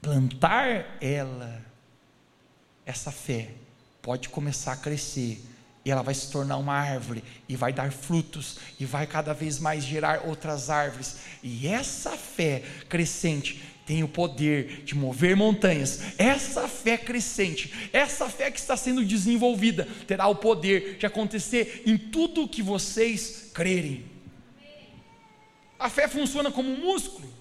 [0.00, 1.62] plantar ela,
[2.84, 3.52] essa fé
[4.02, 5.40] pode começar a crescer
[5.84, 9.58] e ela vai se tornar uma árvore e vai dar frutos e vai cada vez
[9.58, 11.16] mais gerar outras árvores.
[11.42, 16.00] E essa fé crescente tem o poder de mover montanhas.
[16.18, 21.96] Essa fé crescente, essa fé que está sendo desenvolvida, terá o poder de acontecer em
[21.96, 24.04] tudo o que vocês crerem.
[25.78, 27.32] A fé funciona como um músculo.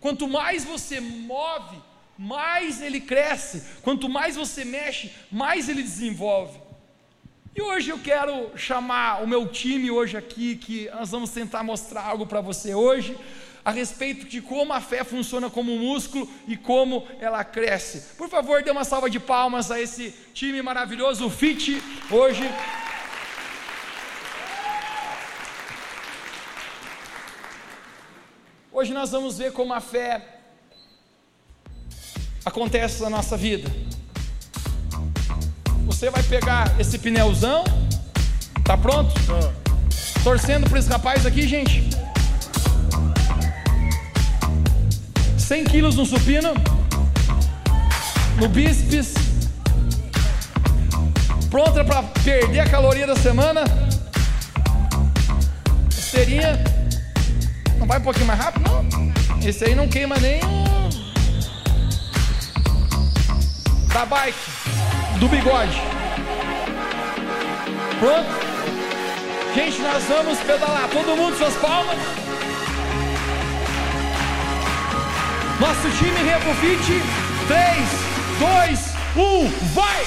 [0.00, 1.76] Quanto mais você move,
[2.18, 3.62] mais ele cresce.
[3.82, 6.63] Quanto mais você mexe, mais ele desenvolve.
[7.56, 12.02] E hoje eu quero chamar o meu time hoje aqui, que nós vamos tentar mostrar
[12.02, 13.16] algo para você hoje,
[13.64, 18.16] a respeito de como a fé funciona como um músculo e como ela cresce.
[18.16, 22.42] Por favor, dê uma salva de palmas a esse time maravilhoso, o FIT, hoje.
[28.72, 30.40] Hoje nós vamos ver como a fé
[32.44, 33.70] acontece na nossa vida.
[36.04, 37.64] Você vai pegar esse pneuzão.
[38.62, 39.14] Tá pronto?
[40.22, 41.88] Torcendo para esse rapaz aqui, gente.
[45.38, 46.52] 100 quilos no supino.
[48.38, 49.14] No bíceps.
[51.48, 53.64] Pronta para perder a caloria da semana.
[55.88, 56.62] Esteirinha.
[57.78, 58.70] Não vai um pouquinho mais rápido?
[58.70, 59.42] Não.
[59.42, 60.42] Esse aí não queima nem.
[63.90, 64.53] Da bike
[65.18, 65.80] do bigode.
[67.98, 68.44] Pronto?
[69.54, 70.88] Gente, nós vamos pedalar.
[70.90, 71.96] Todo mundo suas palmas.
[75.60, 77.02] Nosso time Refofit.
[77.46, 78.04] 3,
[78.38, 80.06] 2, 1, vai!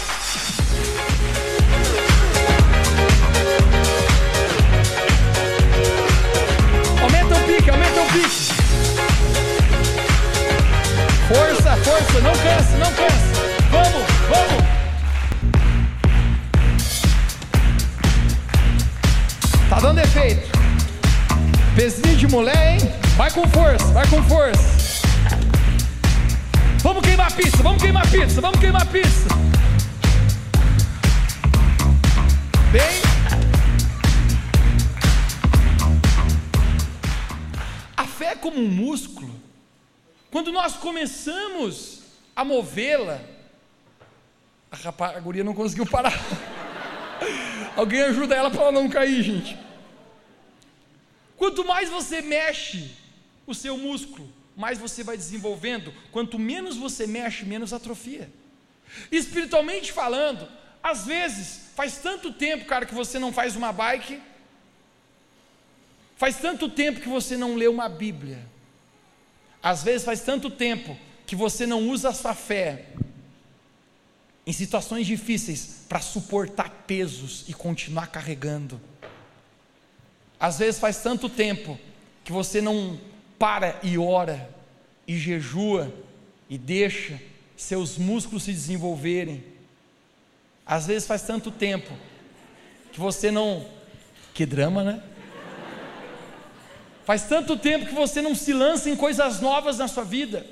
[7.02, 8.28] Aumenta o pique, aumenta o pique.
[11.28, 13.28] Força, força, não cansa, não cansa.
[13.72, 14.77] Vamos, vamos.
[21.78, 22.80] Pezinho de mulher, hein?
[23.16, 24.64] Vai com força, vai com força.
[26.82, 29.30] Vamos queimar pizza, vamos queimar pizza, vamos queimar pizza.
[32.72, 32.82] Bem.
[37.96, 39.40] A fé é como um músculo.
[40.32, 42.02] Quando nós começamos
[42.36, 43.22] a movê-la,
[44.72, 46.20] a, rapaz, a guria não conseguiu parar.
[47.78, 49.67] Alguém ajuda ela para ela não cair, gente.
[51.38, 52.92] Quanto mais você mexe,
[53.46, 55.94] o seu músculo, mais você vai desenvolvendo.
[56.12, 58.30] Quanto menos você mexe, menos atrofia.
[59.12, 60.50] Espiritualmente falando,
[60.82, 64.20] às vezes, faz tanto tempo, cara, que você não faz uma bike,
[66.16, 68.44] faz tanto tempo que você não lê uma Bíblia,
[69.62, 72.86] às vezes faz tanto tempo que você não usa a sua fé
[74.46, 78.80] em situações difíceis para suportar pesos e continuar carregando.
[80.40, 81.78] Às vezes faz tanto tempo
[82.24, 83.00] que você não
[83.40, 84.50] para e ora
[85.08, 85.94] e jejua
[86.50, 87.20] e deixa
[87.56, 89.44] seus músculos se desenvolverem.
[90.66, 91.92] Às vezes faz tanto tempo
[92.92, 93.66] que você não.
[94.34, 95.04] Que drama, né?
[97.06, 100.46] Faz tanto tempo que você não se lança em coisas novas na sua vida,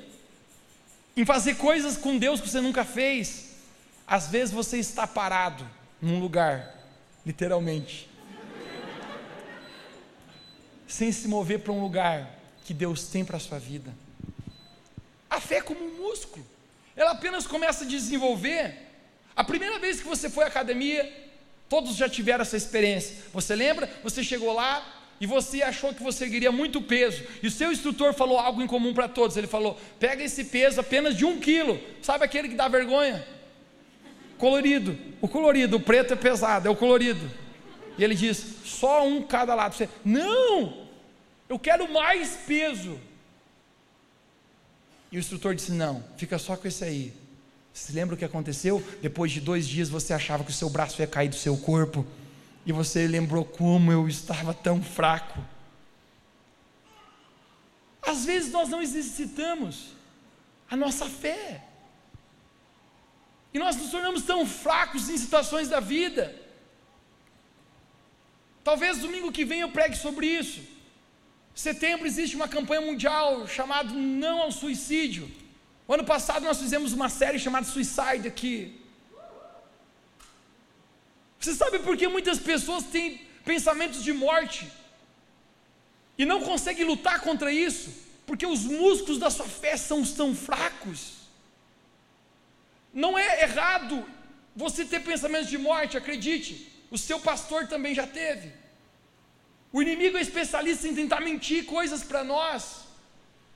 [1.14, 3.56] em fazer coisas com Deus que você nunca fez.
[4.06, 5.68] Às vezes você está parado
[6.00, 6.74] num lugar,
[7.26, 8.08] literalmente,
[10.86, 12.30] sem se mover para um lugar
[12.64, 13.92] que Deus tem para a sua vida.
[15.28, 16.46] A fé é como um músculo,
[16.96, 18.74] ela apenas começa a desenvolver.
[19.34, 21.12] A primeira vez que você foi à academia,
[21.68, 23.16] todos já tiveram essa experiência.
[23.32, 23.90] Você lembra?
[24.02, 28.12] Você chegou lá e você achou que você queria muito peso, e o seu instrutor
[28.12, 29.36] falou algo em comum para todos.
[29.36, 33.26] Ele falou: pega esse peso apenas de um quilo, sabe aquele que dá vergonha?
[34.38, 37.30] Colorido, o colorido, o preto é pesado, é o colorido.
[37.98, 39.74] E ele diz: só um cada lado.
[39.74, 40.86] Você, não,
[41.48, 42.98] eu quero mais peso.
[45.10, 47.12] E o instrutor disse: Não, fica só com esse aí.
[47.72, 48.82] Você lembra o que aconteceu?
[49.02, 52.06] Depois de dois dias você achava que o seu braço ia cair do seu corpo.
[52.64, 55.38] E você lembrou como eu estava tão fraco.
[58.02, 59.92] Às vezes nós não exercitamos
[60.70, 61.62] a nossa fé.
[63.52, 66.34] E nós nos tornamos tão fracos em situações da vida.
[68.68, 70.60] Talvez domingo que vem eu pregue sobre isso.
[71.54, 75.30] Setembro existe uma campanha mundial chamada Não ao Suicídio.
[75.86, 78.80] O ano passado nós fizemos uma série chamada Suicide aqui.
[81.38, 84.66] Você sabe por que muitas pessoas têm pensamentos de morte
[86.18, 87.88] e não conseguem lutar contra isso?
[88.26, 91.02] Porque os músculos da sua fé são tão fracos.
[92.92, 94.04] Não é errado
[94.56, 96.75] você ter pensamentos de morte, acredite.
[96.90, 98.52] O seu pastor também já teve.
[99.72, 102.82] O inimigo é especialista em tentar mentir coisas para nós,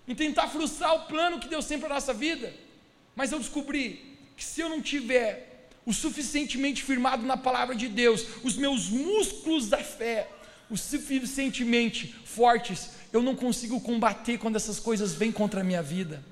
[0.07, 2.53] em tentar frustrar o plano que Deus tem para a nossa vida.
[3.15, 8.27] Mas eu descobri que se eu não tiver o suficientemente firmado na palavra de Deus,
[8.43, 10.29] os meus músculos da fé,
[10.69, 16.25] o suficientemente fortes, eu não consigo combater quando essas coisas vêm contra a minha vida.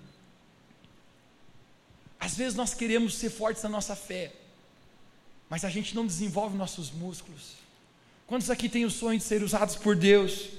[2.21, 4.33] Às vezes nós queremos ser fortes na nossa fé,
[5.49, 7.55] mas a gente não desenvolve nossos músculos.
[8.27, 10.51] Quantos aqui têm o sonho de ser usados por Deus?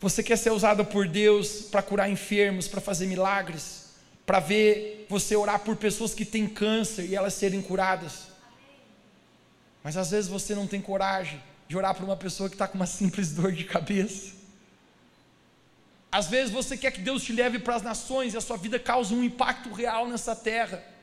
[0.00, 3.94] Você quer ser usado por Deus para curar enfermos, para fazer milagres,
[4.26, 8.28] para ver você orar por pessoas que têm câncer e elas serem curadas.
[9.82, 12.76] Mas às vezes você não tem coragem de orar por uma pessoa que está com
[12.76, 14.32] uma simples dor de cabeça.
[16.10, 18.78] Às vezes você quer que Deus te leve para as nações e a sua vida
[18.78, 20.93] cause um impacto real nessa terra.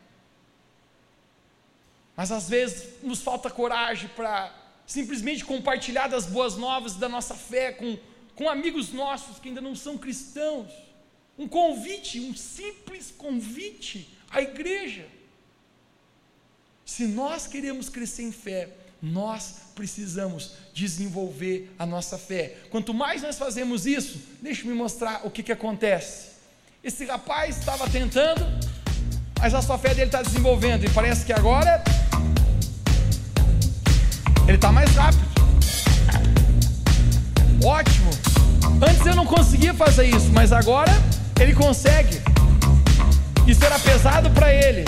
[2.22, 4.56] Mas às vezes nos falta coragem para
[4.86, 7.98] simplesmente compartilhar das boas novas da nossa fé com,
[8.36, 10.72] com amigos nossos que ainda não são cristãos.
[11.36, 15.08] Um convite, um simples convite à igreja.
[16.86, 18.70] Se nós queremos crescer em fé,
[19.02, 22.56] nós precisamos desenvolver a nossa fé.
[22.70, 26.34] Quanto mais nós fazemos isso, deixa eu me mostrar o que, que acontece.
[26.84, 28.46] Esse rapaz estava tentando,
[29.42, 31.84] mas a sua fé dele está desenvolvendo, e parece que agora
[34.48, 35.26] ele está mais rápido.
[37.64, 38.12] Ótimo.
[38.88, 40.92] Antes eu não conseguia fazer isso, mas agora
[41.40, 42.22] ele consegue.
[43.48, 44.86] Isso era pesado para ele.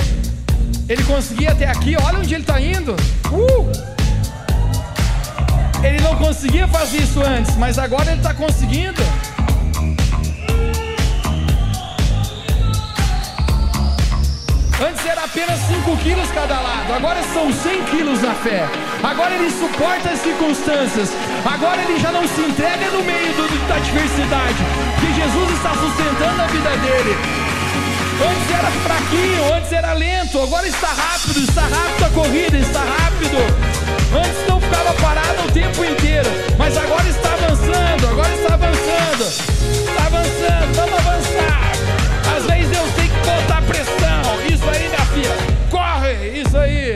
[0.88, 2.96] Ele conseguia até aqui, olha onde ele está indo.
[3.32, 3.72] Uh!
[5.84, 9.02] Ele não conseguia fazer isso antes, mas agora ele está conseguindo.
[14.86, 18.68] Antes era apenas 5 quilos cada lado, agora são 100 quilos na fé.
[19.02, 21.10] Agora ele suporta as circunstâncias.
[21.46, 24.58] Agora ele já não se entrega no meio do, da adversidade,
[25.00, 27.18] porque Jesus está sustentando a vida dele.
[28.28, 33.38] Antes era fraquinho, antes era lento, agora está rápido, está rápido a corrida, está rápido.
[34.14, 40.06] Antes não ficava parado o tempo inteiro, mas agora está avançando, agora está avançando, está
[40.08, 41.72] avançando, vamos avançar.
[42.36, 44.13] Às vezes Deus tem que botar pressão.
[46.54, 46.94] Isso aí.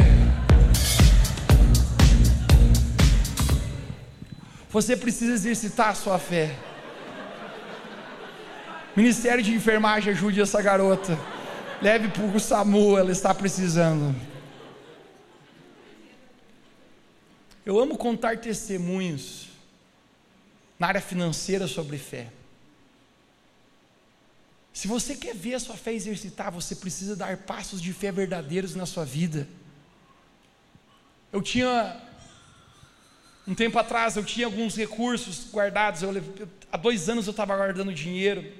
[4.69, 6.55] Você precisa exercitar a sua fé.
[8.95, 11.17] Ministério de Enfermagem, ajude essa garota.
[11.81, 14.15] Leve para o SAMU, ela está precisando.
[17.65, 19.47] Eu amo contar testemunhos
[20.77, 22.27] na área financeira sobre fé.
[24.77, 28.75] Se você quer ver a sua fé exercitar, você precisa dar passos de fé verdadeiros
[28.75, 29.47] na sua vida.
[31.33, 31.99] Eu tinha,
[33.47, 36.03] um tempo atrás, eu tinha alguns recursos guardados.
[36.03, 36.11] Eu,
[36.71, 38.53] há dois anos eu estava guardando dinheiro.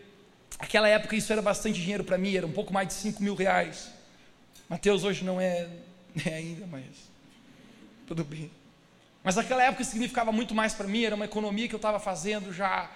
[0.60, 3.36] Naquela época isso era bastante dinheiro para mim, era um pouco mais de 5 mil
[3.36, 3.88] reais.
[4.68, 5.70] Mateus hoje não é,
[6.26, 7.12] é ainda, mas
[8.08, 8.50] tudo bem.
[9.24, 12.52] Mas naquela época significava muito mais para mim, era uma economia que eu estava fazendo
[12.52, 12.90] já,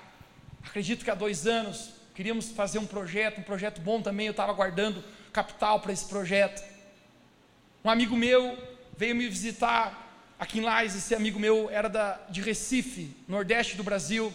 [0.63, 2.00] acredito que há dois anos.
[2.13, 6.61] Queríamos fazer um projeto, um projeto bom também, eu estava guardando capital para esse projeto.
[7.83, 8.57] Um amigo meu
[8.97, 13.83] veio me visitar aqui em Lais, esse amigo meu era da, de Recife, nordeste do
[13.83, 14.31] Brasil.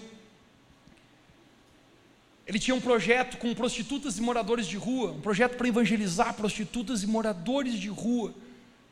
[2.47, 7.03] Ele tinha um projeto com prostitutas e moradores de rua, um projeto para evangelizar prostitutas
[7.03, 8.33] e moradores de rua,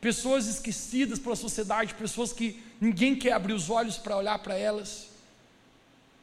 [0.01, 5.14] pessoas esquecidas pela sociedade, pessoas que ninguém quer abrir os olhos para olhar para elas.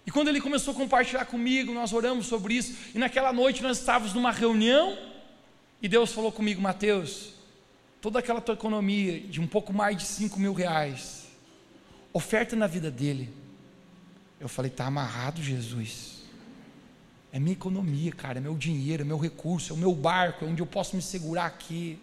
[0.05, 3.77] E quando ele começou a compartilhar comigo, nós oramos sobre isso, e naquela noite nós
[3.79, 4.97] estávamos numa reunião,
[5.81, 7.33] e Deus falou comigo, Mateus,
[8.01, 11.27] toda aquela tua economia de um pouco mais de 5 mil reais,
[12.11, 13.31] oferta na vida dele.
[14.39, 16.23] Eu falei, está amarrado, Jesus.
[17.31, 20.47] É minha economia, cara, é meu dinheiro, é meu recurso, é o meu barco, é
[20.47, 21.99] onde eu posso me segurar aqui.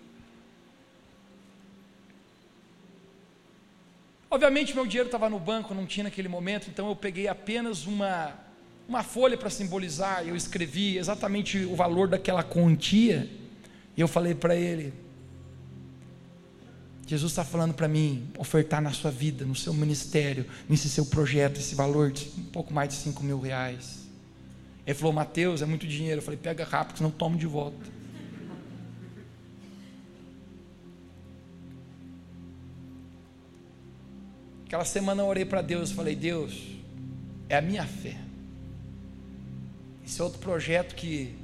[4.31, 8.35] Obviamente, meu dinheiro estava no banco, não tinha naquele momento, então eu peguei apenas uma,
[8.87, 13.29] uma folha para simbolizar, eu escrevi exatamente o valor daquela quantia,
[13.97, 14.93] e eu falei para ele:
[17.07, 21.59] Jesus está falando para mim ofertar na sua vida, no seu ministério, nesse seu projeto,
[21.59, 24.07] esse valor de um pouco mais de 5 mil reais.
[24.87, 26.19] Ele falou, Mateus, é muito dinheiro.
[26.19, 27.98] Eu falei, pega rápido, senão tomo de volta.
[34.69, 36.77] Aquela semana eu orei para Deus, falei, Deus,
[37.49, 38.19] é a minha fé.
[40.05, 41.35] Esse é outro projeto que,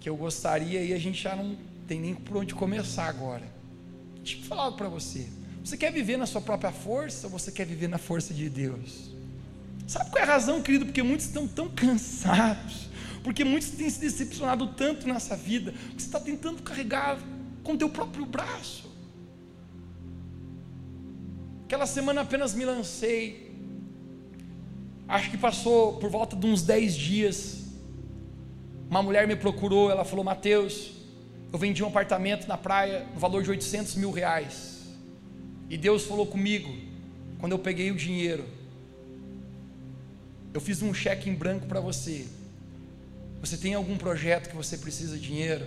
[0.00, 1.54] que eu gostaria e a gente já não
[1.86, 3.42] tem nem por onde começar agora.
[4.24, 5.28] Deixa eu falar para você.
[5.62, 9.10] Você quer viver na sua própria força ou você quer viver na força de Deus?
[9.86, 10.86] Sabe qual é a razão, querido?
[10.86, 12.88] Porque muitos estão tão cansados,
[13.22, 17.18] porque muitos têm se decepcionado tanto nessa vida, que você está tentando carregar
[17.62, 18.90] com teu próprio braço.
[21.72, 23.50] Aquela semana apenas me lancei,
[25.08, 27.62] acho que passou por volta de uns 10 dias.
[28.90, 30.92] Uma mulher me procurou, ela falou: Mateus,
[31.50, 34.82] eu vendi um apartamento na praia no valor de 800 mil reais.
[35.70, 36.70] E Deus falou comigo,
[37.38, 38.44] quando eu peguei o dinheiro,
[40.52, 42.26] eu fiz um cheque em branco para você.
[43.40, 45.66] Você tem algum projeto que você precisa de dinheiro?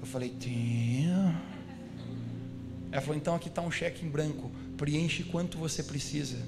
[0.00, 1.36] Eu falei, tenho.
[2.92, 4.52] Ela falou, então aqui está um cheque em branco.
[4.80, 6.38] Preenche quanto você precisa.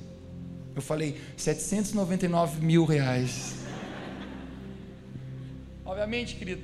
[0.74, 3.56] Eu falei, 799 mil reais.
[5.84, 6.62] Obviamente, querido,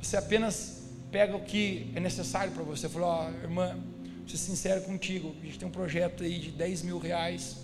[0.00, 2.88] você apenas pega o que é necessário para você.
[2.88, 3.78] Falou, ó, oh, irmã,
[4.18, 7.58] vou ser sincero contigo, a gente tem um projeto aí de 10 mil reais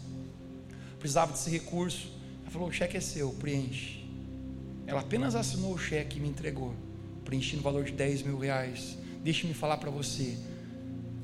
[1.01, 2.13] precisava desse recurso.
[2.43, 4.05] Ela falou: o cheque é seu, preenche.
[4.87, 6.75] Ela apenas assinou o cheque e me entregou.
[7.25, 8.99] Preenchi no valor de 10 mil reais.
[9.25, 10.37] Deixe-me falar para você.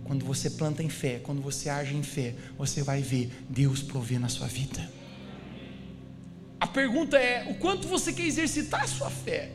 [0.07, 4.21] Quando você planta em fé, quando você age em fé, você vai ver Deus prover
[4.21, 4.89] na sua vida.
[6.61, 9.51] A pergunta é: o quanto você quer exercitar a sua fé?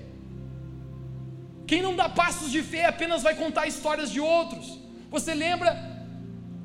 [1.66, 4.78] Quem não dá passos de fé apenas vai contar histórias de outros.
[5.10, 5.90] Você lembra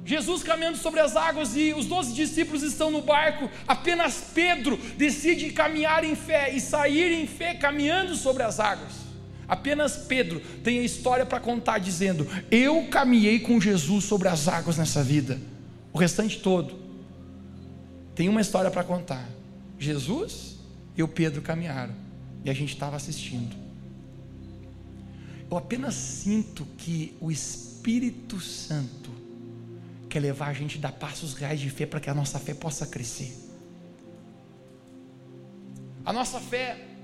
[0.05, 5.51] Jesus caminhando sobre as águas e os doze discípulos estão no barco, apenas Pedro decide
[5.53, 9.06] caminhar em fé e sair em fé caminhando sobre as águas.
[9.49, 14.77] Apenas Pedro tem a história para contar, dizendo: Eu caminhei com Jesus sobre as águas
[14.77, 15.41] nessa vida.
[15.93, 16.79] O restante todo
[18.15, 19.29] tem uma história para contar.
[19.79, 20.57] Jesus
[20.97, 21.95] e o Pedro caminharam
[22.45, 23.55] e a gente estava assistindo.
[25.51, 29.11] Eu apenas sinto que o Espírito Santo
[30.09, 32.55] quer levar a gente a dar passos reais de fé para que a nossa fé
[32.55, 33.37] possa crescer.
[36.05, 36.96] A nossa fé.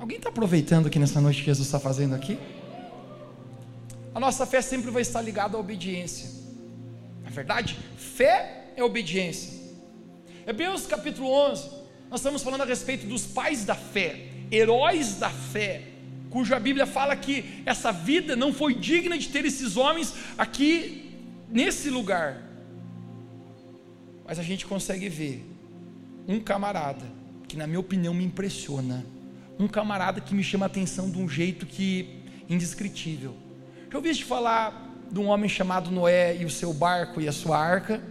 [0.00, 2.38] Alguém está aproveitando aqui nessa noite que Jesus está fazendo aqui?
[4.14, 6.30] A nossa fé sempre vai estar ligada à obediência.
[7.22, 9.60] Na é verdade, fé é obediência.
[10.46, 11.68] Hebreus capítulo 11,
[12.08, 15.82] nós estamos falando a respeito dos pais da fé, heróis da fé,
[16.30, 21.14] cuja Bíblia fala que essa vida não foi digna de ter esses homens aqui
[21.46, 22.42] nesse lugar.
[24.24, 25.44] Mas a gente consegue ver
[26.26, 27.04] um camarada
[27.46, 29.04] que, na minha opinião, me impressiona.
[29.60, 33.36] Um camarada que me chama a atenção de um jeito que indescritível.
[33.92, 37.58] Já ouviste falar de um homem chamado Noé e o seu barco e a sua
[37.58, 38.02] arca?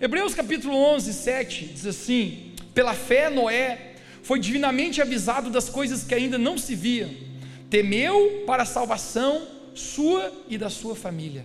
[0.00, 6.14] Hebreus capítulo 11, 7 diz assim: Pela fé, Noé foi divinamente avisado das coisas que
[6.14, 7.10] ainda não se viam,
[7.68, 11.44] temeu para a salvação sua e da sua família.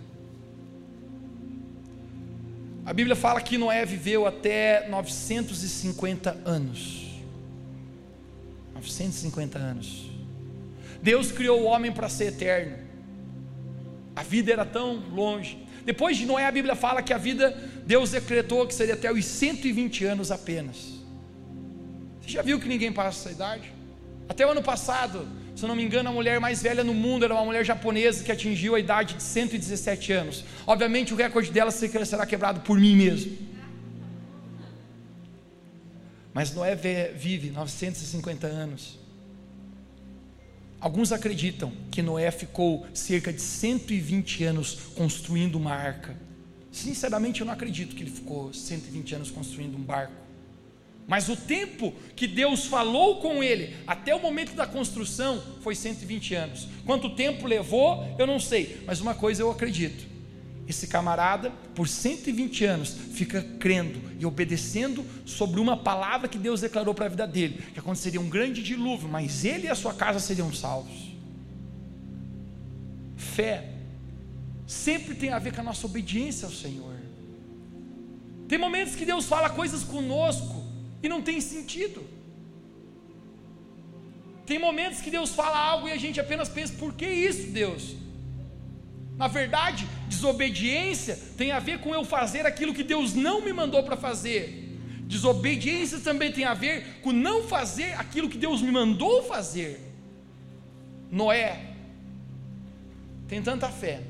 [2.85, 7.00] A Bíblia fala que Noé viveu até 950 anos.
[8.81, 10.09] 950 anos.
[11.01, 12.77] Deus criou o homem para ser eterno.
[14.15, 15.65] A vida era tão longe.
[15.85, 17.51] Depois de Noé, a Bíblia fala que a vida,
[17.85, 20.99] Deus decretou que seria até os 120 anos apenas.
[22.21, 23.73] Você já viu que ninguém passa essa idade?
[24.29, 27.25] Até o ano passado, se eu não me engano, a mulher mais velha no mundo
[27.25, 30.45] era uma mulher japonesa que atingiu a idade de 117 anos.
[30.67, 33.50] Obviamente, o recorde dela será quebrado por mim mesmo.
[36.33, 38.99] Mas Noé vive 950 anos.
[40.79, 46.17] Alguns acreditam que Noé ficou cerca de 120 anos construindo uma arca.
[46.71, 50.13] Sinceramente, eu não acredito que ele ficou 120 anos construindo um barco.
[51.07, 56.33] Mas o tempo que Deus falou com ele até o momento da construção foi 120
[56.35, 56.67] anos.
[56.85, 60.10] Quanto tempo levou, eu não sei, mas uma coisa eu acredito.
[60.67, 66.93] Esse camarada, por 120 anos, fica crendo e obedecendo sobre uma palavra que Deus declarou
[66.93, 70.19] para a vida dele: que aconteceria um grande dilúvio, mas ele e a sua casa
[70.19, 71.11] seriam salvos.
[73.17, 73.69] Fé
[74.65, 76.95] sempre tem a ver com a nossa obediência ao Senhor.
[78.47, 80.63] Tem momentos que Deus fala coisas conosco
[81.03, 82.03] e não tem sentido.
[84.45, 87.95] Tem momentos que Deus fala algo e a gente apenas pensa: por que isso, Deus?
[89.21, 93.83] Na verdade, desobediência tem a ver com eu fazer aquilo que Deus não me mandou
[93.83, 94.79] para fazer.
[95.03, 99.79] Desobediência também tem a ver com não fazer aquilo que Deus me mandou fazer.
[101.11, 101.67] Noé
[103.27, 104.01] tem tanta fé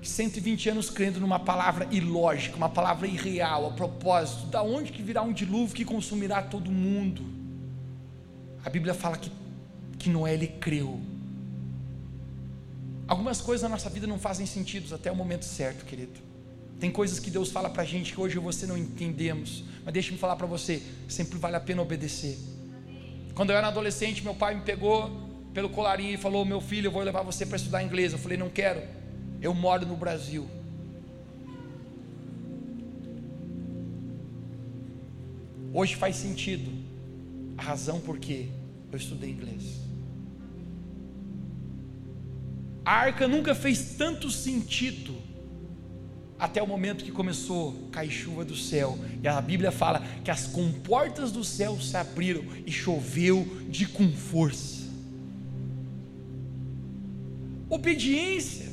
[0.00, 5.20] 120 anos crendo numa palavra ilógica, uma palavra irreal, a propósito, da onde que virá
[5.20, 7.22] um dilúvio que consumirá todo mundo?
[8.64, 9.30] A Bíblia fala que,
[9.98, 11.17] que Noé ele creu.
[13.08, 16.20] Algumas coisas na nossa vida não fazem sentido até o momento certo, querido.
[16.78, 20.18] Tem coisas que Deus fala para a gente que hoje você não entendemos, mas deixa-me
[20.18, 22.38] falar para você, sempre vale a pena obedecer.
[23.34, 25.10] Quando eu era adolescente, meu pai me pegou
[25.52, 28.12] pelo colarinho e falou: Meu filho, eu vou levar você para estudar inglês.
[28.12, 28.98] Eu falei: Não quero
[29.40, 30.48] eu moro no Brasil.
[35.72, 36.70] Hoje faz sentido
[37.56, 38.50] a razão por que
[38.90, 39.87] eu estudei inglês.
[42.88, 45.14] A arca nunca fez tanto sentido
[46.38, 48.98] até o momento que começou a cair chuva do céu.
[49.22, 54.10] E a Bíblia fala que as comportas do céu se abriram e choveu de com
[54.10, 54.88] força.
[57.68, 58.68] Obediência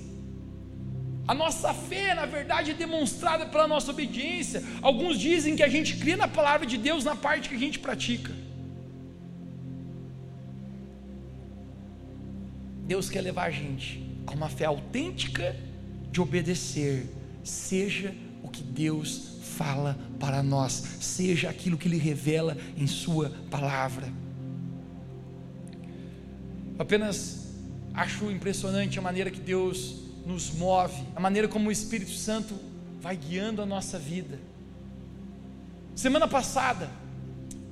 [1.28, 4.63] a nossa fé, na verdade, é demonstrada pela nossa obediência.
[4.82, 7.80] Alguns dizem que a gente crê na palavra de Deus na parte que a gente
[7.80, 8.45] pratica.
[12.86, 15.56] Deus quer levar a gente a uma fé autêntica
[16.12, 17.08] de obedecer,
[17.44, 18.14] seja
[18.44, 24.08] o que Deus fala para nós, seja aquilo que Ele revela em Sua palavra.
[26.78, 27.48] Apenas
[27.94, 32.56] acho impressionante a maneira que Deus nos move, a maneira como o Espírito Santo
[33.00, 34.40] vai guiando a nossa vida.
[35.96, 36.90] Semana passada,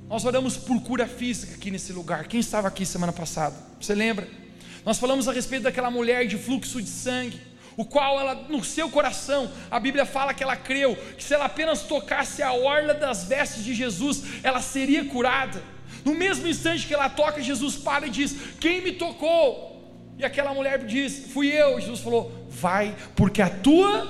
[0.08, 2.26] nós oramos por cura física aqui nesse lugar.
[2.26, 3.54] Quem estava aqui semana passada?
[3.80, 4.43] Você lembra?
[4.84, 7.40] Nós falamos a respeito daquela mulher de fluxo de sangue,
[7.76, 11.46] o qual ela, no seu coração, a Bíblia fala que ela creu que se ela
[11.46, 15.62] apenas tocasse a orla das vestes de Jesus, ela seria curada.
[16.04, 19.72] No mesmo instante que ela toca, Jesus para e diz: Quem me tocou?
[20.18, 21.80] E aquela mulher diz: Fui eu.
[21.80, 24.06] Jesus falou: Vai, porque a tua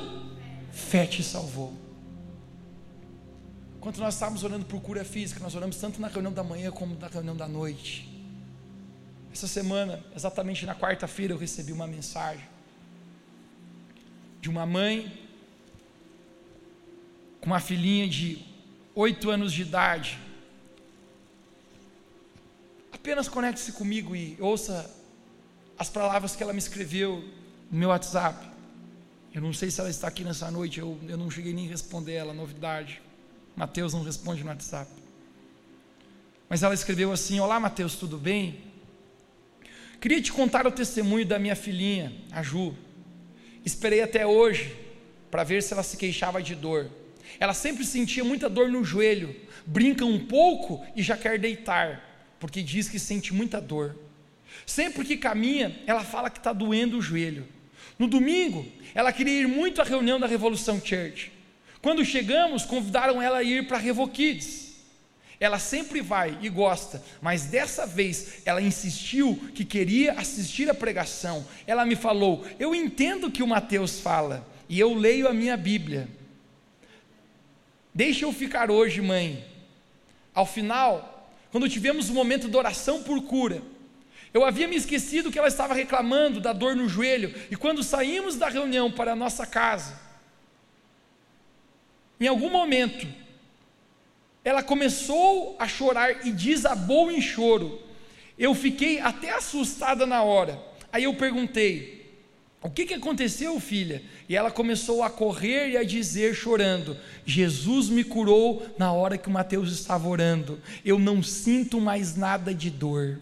[0.73, 1.73] fé te salvou.
[3.79, 6.97] Enquanto nós estávamos orando por cura física, nós oramos tanto na reunião da manhã como
[6.99, 8.14] na reunião da noite.
[9.35, 12.47] Essa semana, exatamente na quarta-feira, eu recebi uma mensagem
[14.41, 15.13] de uma mãe
[17.41, 18.39] com uma filhinha de
[18.95, 20.21] oito anos de idade.
[22.93, 24.89] Apenas conecte-se comigo e ouça
[25.77, 27.29] as palavras que ela me escreveu
[27.69, 28.49] no meu WhatsApp.
[29.35, 31.71] Eu não sei se ela está aqui nessa noite, eu, eu não cheguei nem a
[31.71, 33.03] responder ela, novidade.
[33.57, 34.89] Mateus não responde no WhatsApp.
[36.49, 38.73] Mas ela escreveu assim: Olá, Mateus, tudo bem?
[40.01, 42.75] Queria te contar o testemunho da minha filhinha, a Ju.
[43.65, 44.75] Esperei até hoje
[45.31, 46.91] para ver se ela se queixava de dor.
[47.41, 49.35] Ela sempre sentia muita dor no joelho,
[49.67, 53.97] brinca um pouco e já quer deitar, porque diz que sente muita dor.
[54.67, 57.49] Sempre que caminha, ela fala que está doendo o joelho.
[57.99, 61.33] No domingo, ela queria ir muito à reunião da Revolução Church.
[61.83, 64.64] Quando chegamos, convidaram ela a ir para a Revo Kids.
[65.45, 71.47] Ela sempre vai e gosta, mas dessa vez ela insistiu que queria assistir a pregação.
[71.67, 75.55] Ela me falou: Eu entendo o que o Mateus fala e eu leio a minha
[75.55, 76.09] Bíblia.
[77.93, 79.45] Deixa eu ficar hoje, mãe.
[80.35, 83.61] Ao final, quando tivemos o um momento de oração por cura,
[84.33, 88.37] eu havia me esquecido que ela estava reclamando da dor no joelho, e quando saímos
[88.37, 90.01] da reunião para a nossa casa,
[92.19, 93.07] em algum momento,
[94.45, 97.81] ela começou a chorar e desabou em choro.
[98.39, 100.61] Eu fiquei até assustada na hora.
[100.93, 102.13] Aí eu perguntei:
[102.61, 104.03] O que, que aconteceu, filha?
[104.29, 109.29] E ela começou a correr e a dizer, chorando: Jesus me curou na hora que
[109.29, 110.61] o Mateus estava orando.
[110.85, 113.19] Eu não sinto mais nada de dor.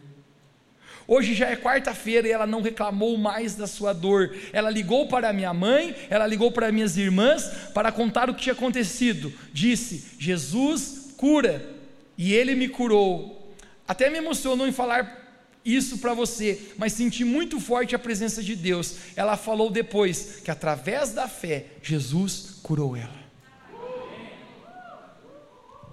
[1.07, 4.35] Hoje já é quarta-feira e ela não reclamou mais da sua dor.
[4.53, 7.45] Ela ligou para minha mãe, ela ligou para minhas irmãs
[7.75, 9.33] para contar o que tinha acontecido.
[9.53, 11.79] Disse: Jesus cura,
[12.19, 13.55] e ele me curou.
[13.87, 15.21] Até me emocionou em falar
[15.65, 18.97] isso para você, mas senti muito forte a presença de Deus.
[19.15, 23.23] Ela falou depois que através da fé, Jesus curou ela.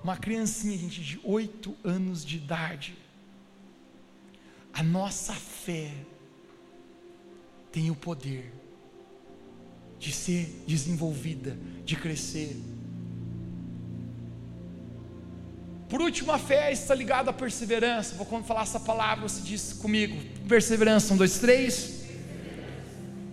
[0.03, 2.97] Uma criancinha, gente, de oito anos de idade
[4.79, 5.91] a nossa fé
[7.71, 8.51] tem o poder
[9.99, 12.55] de ser desenvolvida, de crescer.
[15.89, 18.15] Por último, a fé está ligada à perseverança.
[18.15, 20.15] Vou falar essa palavra, você diz comigo.
[20.47, 21.99] Perseverança, um, dois, três.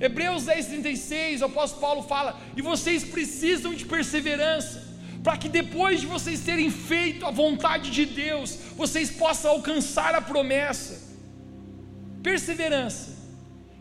[0.00, 4.82] Hebreus 10, 36, o apóstolo Paulo fala: e vocês precisam de perseverança,
[5.22, 10.20] para que depois de vocês terem feito a vontade de Deus, vocês possam alcançar a
[10.20, 11.14] promessa.
[12.22, 13.16] Perseverança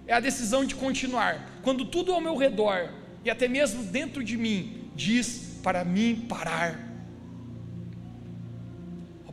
[0.05, 2.89] é a decisão de continuar, quando tudo ao meu redor
[3.23, 6.84] e até mesmo dentro de mim diz para mim parar.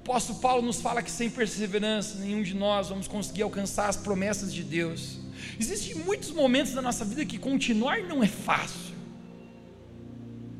[0.02, 4.52] Apóstolo Paulo nos fala que sem perseverança nenhum de nós vamos conseguir alcançar as promessas
[4.52, 5.20] de Deus.
[5.60, 8.96] Existem muitos momentos da nossa vida que continuar não é fácil.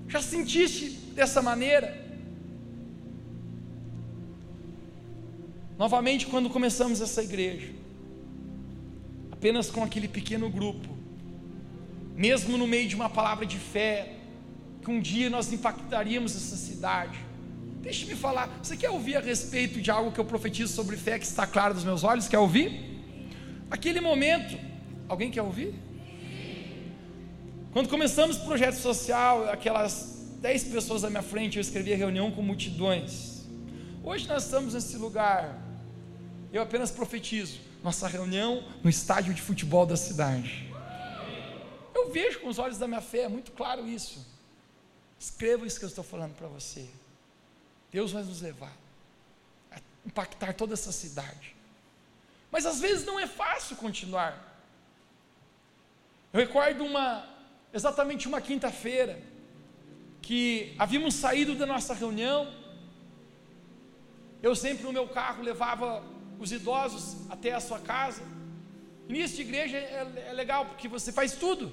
[0.07, 2.01] Já sentiste dessa maneira?
[5.77, 7.73] Novamente, quando começamos essa igreja,
[9.33, 10.89] apenas com aquele pequeno grupo,
[12.15, 14.15] mesmo no meio de uma palavra de fé,
[14.83, 17.32] que um dia nós impactaríamos essa cidade.
[17.83, 21.25] Deixe-me falar, você quer ouvir a respeito de algo que eu profetizo sobre fé que
[21.25, 22.29] está claro dos meus olhos?
[22.29, 22.71] Quer ouvir?
[23.69, 24.57] Aquele momento,
[25.09, 25.75] alguém quer ouvir?
[27.73, 32.31] Quando começamos o projeto social, aquelas dez pessoas à minha frente, eu escrevi a reunião
[32.31, 33.43] com multidões.
[34.05, 35.59] Hoje nós estamos nesse lugar,
[36.53, 40.71] eu apenas profetizo nossa reunião no estádio de futebol da cidade.
[41.93, 44.25] Eu vejo com os olhos da minha fé, é muito claro isso.
[45.19, 46.87] Escreva isso que eu estou falando para você.
[47.93, 48.73] Deus vai nos levar
[49.71, 51.55] a impactar toda essa cidade.
[52.51, 54.51] Mas às vezes não é fácil continuar.
[56.33, 57.29] Eu recordo uma,
[57.73, 59.21] exatamente uma quinta-feira,
[60.23, 62.51] que havíamos saído da nossa reunião.
[64.43, 66.03] Eu sempre no meu carro levava
[66.39, 68.23] os idosos até a sua casa.
[69.09, 71.73] Início de igreja é, é legal porque você faz tudo.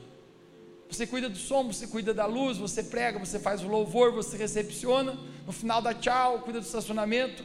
[0.89, 4.35] Você cuida do som, você cuida da luz, você prega, você faz o louvor, você
[4.35, 5.15] recepciona.
[5.49, 7.43] No final dá tchau, cuida do estacionamento.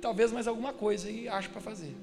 [0.00, 1.94] Talvez mais alguma coisa aí acho para fazer.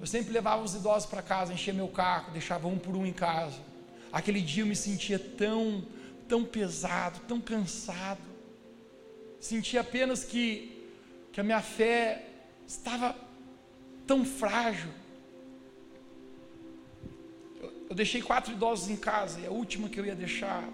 [0.00, 3.12] Eu sempre levava os idosos para casa, enchia meu carro, deixava um por um em
[3.12, 3.60] casa.
[4.12, 5.86] Aquele dia eu me sentia tão,
[6.28, 8.18] tão pesado, tão cansado.
[9.38, 10.84] Sentia apenas que
[11.30, 12.26] que a minha fé
[12.66, 13.14] estava
[14.04, 14.90] tão frágil.
[17.60, 20.68] Eu, eu deixei quatro idosos em casa e a última que eu ia deixar,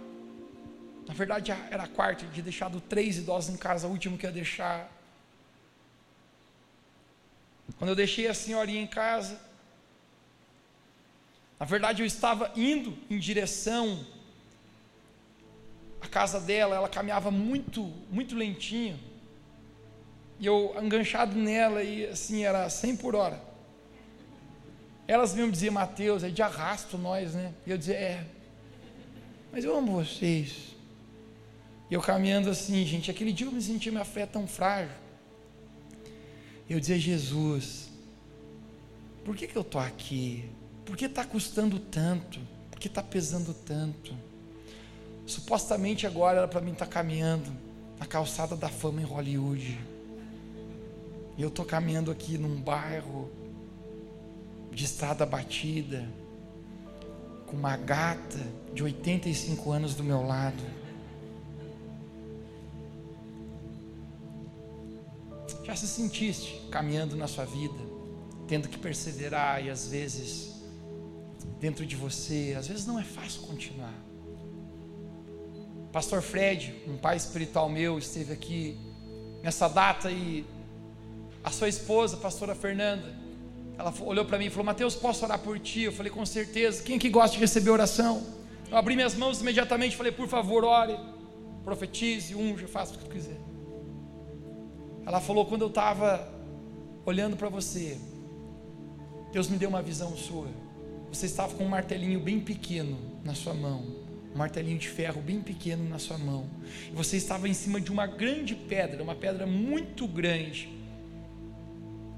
[1.08, 4.26] na verdade era a quarta, eu tinha deixado três idosos em casa, a última que
[4.26, 4.92] ia deixar.
[7.78, 9.40] Quando eu deixei a senhorinha em casa,
[11.58, 14.04] na verdade eu estava indo em direção
[16.02, 19.00] à casa dela, ela caminhava muito, muito lentinho
[20.38, 23.42] e eu enganchado nela e assim, era 100 por hora.
[25.06, 27.54] Elas mesmo diziam, Mateus, é de arrasto nós, né?
[27.66, 28.24] E eu dizia, é,
[29.50, 30.76] mas eu amo vocês.
[31.90, 34.94] E eu caminhando assim, gente, aquele dia eu me senti minha fé tão frágil.
[36.68, 37.88] Eu dizia, Jesus,
[39.24, 40.48] por que, que eu estou aqui?
[40.84, 42.40] Por que está custando tanto?
[42.70, 44.14] Por que está pesando tanto?
[45.26, 47.50] Supostamente agora era para mim estar tá caminhando
[47.98, 49.78] na calçada da fama em Hollywood.
[51.36, 53.30] E eu estou caminhando aqui num bairro
[54.72, 56.08] de estrada batida,
[57.46, 58.38] com uma gata
[58.74, 60.62] de 85 anos do meu lado.
[65.68, 67.78] Já se sentiste caminhando na sua vida,
[68.46, 70.62] tendo que perseverar e às vezes
[71.60, 73.92] dentro de você, às vezes não é fácil continuar.
[75.92, 78.78] Pastor Fred, um pai espiritual meu, esteve aqui
[79.42, 80.42] nessa data e
[81.44, 83.14] a sua esposa, a pastora Fernanda,
[83.76, 85.82] ela olhou para mim e falou: Mateus, posso orar por ti?
[85.82, 86.82] Eu falei: Com certeza.
[86.82, 88.26] Quem que gosta de receber oração?
[88.70, 90.98] Eu abri minhas mãos imediatamente falei: Por favor, ore,
[91.62, 93.47] profetize, unja, faça o que tu quiser.
[95.08, 96.30] Ela falou: Quando eu estava
[97.06, 97.96] olhando para você,
[99.32, 100.48] Deus me deu uma visão sua.
[101.10, 103.86] Você estava com um martelinho bem pequeno na sua mão,
[104.34, 106.44] um martelinho de ferro bem pequeno na sua mão.
[106.92, 110.68] E você estava em cima de uma grande pedra, uma pedra muito grande.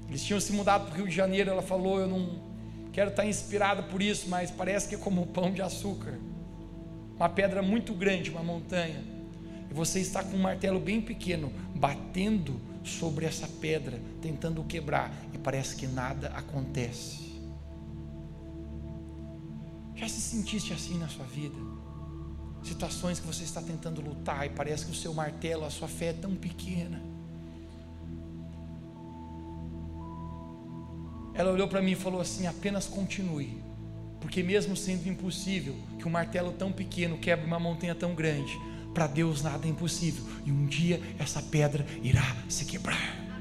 [0.09, 1.49] Eles tinham se mudado para o Rio de Janeiro.
[1.49, 2.41] Ela falou: Eu não
[2.91, 6.19] quero estar inspirada por isso, mas parece que é como pão de açúcar.
[7.15, 9.01] Uma pedra muito grande, uma montanha.
[9.69, 15.37] E você está com um martelo bem pequeno, batendo sobre essa pedra, tentando quebrar, e
[15.37, 17.31] parece que nada acontece.
[19.95, 21.55] Já se sentiste assim na sua vida?
[22.63, 26.07] Situações que você está tentando lutar e parece que o seu martelo, a sua fé
[26.07, 27.01] é tão pequena.
[31.33, 33.63] Ela olhou para mim e falou assim: apenas continue,
[34.19, 38.59] porque mesmo sendo impossível que um martelo tão pequeno quebre uma montanha tão grande,
[38.93, 43.31] para Deus nada é impossível, e um dia essa pedra irá se quebrar.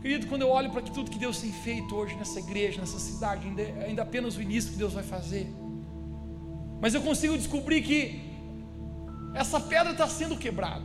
[0.00, 3.46] Querido, quando eu olho para tudo que Deus tem feito hoje nessa igreja, nessa cidade,
[3.46, 5.46] ainda, ainda apenas o início que Deus vai fazer.
[6.80, 8.20] Mas eu consigo descobrir que
[9.32, 10.84] essa pedra está sendo quebrada.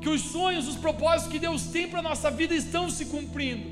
[0.00, 3.70] Que os sonhos, os propósitos que Deus tem para a nossa vida estão se cumprindo.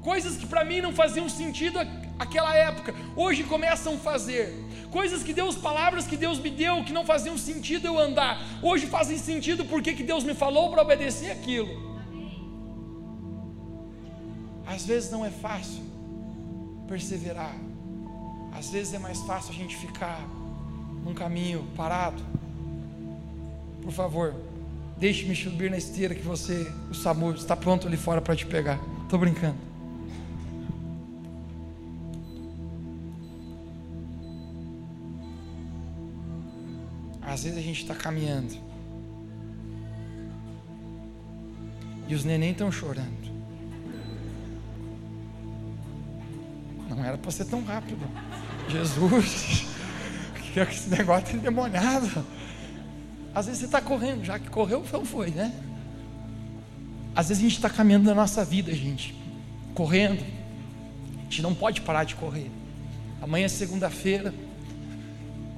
[0.00, 1.78] Coisas que para mim não faziam sentido
[2.20, 4.54] naquela época, hoje começam a fazer.
[4.90, 8.86] Coisas que Deus, palavras que Deus me deu, que não faziam sentido eu andar, hoje
[8.86, 11.90] fazem sentido porque que Deus me falou para obedecer aquilo.
[14.66, 15.82] Às vezes não é fácil
[16.86, 17.56] perseverar.
[18.52, 20.20] Às vezes é mais fácil a gente ficar
[21.02, 22.22] num caminho parado.
[23.80, 24.34] Por favor,
[24.98, 28.78] deixe-me subir na esteira que você, o SAMU, está pronto ali fora para te pegar.
[29.04, 29.69] Estou brincando.
[37.40, 38.54] Às vezes a gente está caminhando
[42.06, 43.32] e os neném estão chorando.
[46.90, 48.06] Não era para ser tão rápido.
[48.68, 49.64] Jesus,
[50.52, 52.26] que é esse negócio tem demoniado.
[53.34, 55.50] Às vezes você está correndo, já que correu, não foi, né?
[57.16, 59.14] Às vezes a gente está caminhando na nossa vida, gente,
[59.74, 60.22] correndo.
[61.20, 62.50] A gente não pode parar de correr.
[63.22, 64.34] Amanhã é segunda-feira.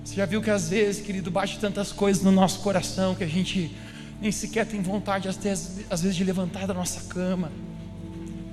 [0.05, 3.29] Você já viu que às vezes, querido, bate tantas coisas no nosso coração que a
[3.29, 3.75] gente
[4.21, 7.51] nem sequer tem vontade, às vezes, às vezes de levantar da nossa cama.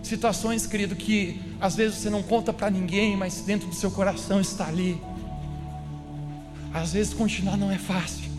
[0.02, 4.40] Situações, querido, que às vezes você não conta para ninguém, mas dentro do seu coração
[4.40, 5.00] está ali.
[6.74, 8.30] Às vezes continuar não é fácil.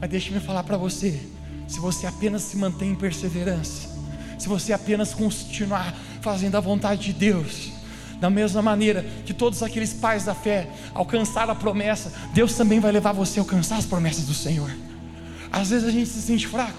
[0.00, 1.20] Mas deixe-me falar para você:
[1.68, 3.88] se você apenas se mantém em perseverança,
[4.38, 7.70] se você apenas continuar fazendo a vontade de Deus,
[8.20, 12.92] da mesma maneira que todos aqueles pais da fé alcançaram a promessa, Deus também vai
[12.92, 14.70] levar você a alcançar as promessas do Senhor.
[15.50, 16.78] Às vezes a gente se sente fraco,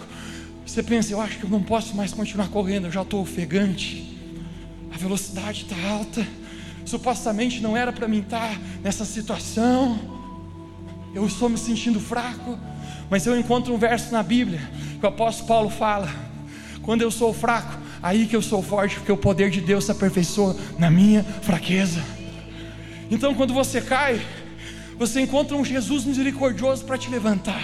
[0.66, 4.18] você pensa, eu acho que eu não posso mais continuar correndo, eu já estou ofegante,
[4.94, 6.26] a velocidade está alta,
[6.86, 10.00] supostamente não era para mim estar nessa situação,
[11.14, 12.58] eu estou me sentindo fraco,
[13.10, 14.62] mas eu encontro um verso na Bíblia
[15.00, 16.10] que o apóstolo Paulo fala:
[16.82, 19.92] quando eu sou fraco, aí que eu sou forte, porque o poder de Deus se
[19.92, 22.04] aperfeiçoa na minha fraqueza.
[23.10, 24.22] Então, quando você cai,
[24.98, 27.62] você encontra um Jesus misericordioso para te levantar.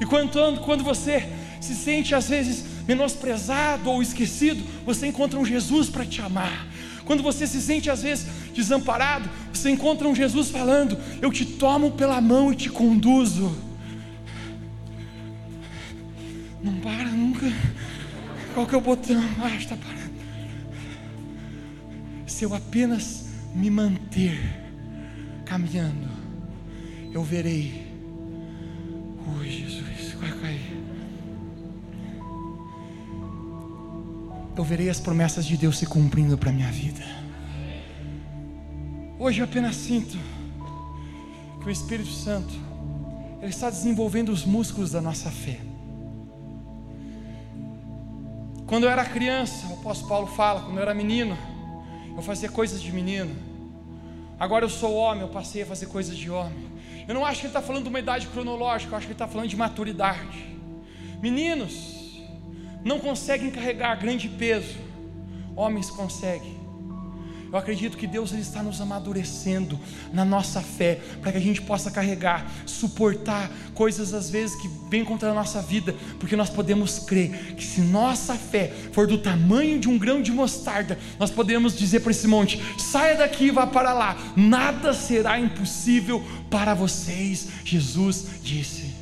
[0.00, 1.28] E quando, quando você
[1.60, 6.66] se sente às vezes menosprezado ou esquecido, você encontra um Jesus para te amar.
[7.04, 11.92] Quando você se sente às vezes desamparado, você encontra um Jesus falando: Eu te tomo
[11.92, 13.65] pela mão e te conduzo.
[18.56, 19.22] Qual que é o botão?
[19.38, 20.16] Ah, está parando.
[22.26, 24.40] Se eu apenas me manter
[25.44, 26.08] caminhando,
[27.12, 27.86] eu verei.
[29.38, 30.74] Ui, Jesus, vai cair.
[34.56, 37.04] eu verei as promessas de Deus se cumprindo para minha vida.
[39.18, 40.16] Hoje eu apenas sinto
[41.60, 42.54] que o Espírito Santo
[43.42, 45.60] ele está desenvolvendo os músculos da nossa fé.
[48.66, 51.38] Quando eu era criança, o apóstolo Paulo fala, quando eu era menino,
[52.16, 53.32] eu fazia coisas de menino.
[54.40, 56.66] Agora eu sou homem, eu passei a fazer coisas de homem.
[57.06, 59.14] Eu não acho que ele está falando de uma idade cronológica, eu acho que ele
[59.14, 60.44] está falando de maturidade.
[61.22, 62.20] Meninos
[62.84, 64.76] não conseguem carregar grande peso,
[65.54, 66.55] homens conseguem.
[67.56, 69.80] Eu acredito que Deus está nos amadurecendo
[70.12, 75.02] na nossa fé, para que a gente possa carregar, suportar coisas às vezes que vêm
[75.06, 79.80] contra a nossa vida, porque nós podemos crer que se nossa fé for do tamanho
[79.80, 83.66] de um grão de mostarda, nós podemos dizer para esse monte: saia daqui e vá
[83.66, 87.48] para lá, nada será impossível para vocês.
[87.64, 88.94] Jesus disse.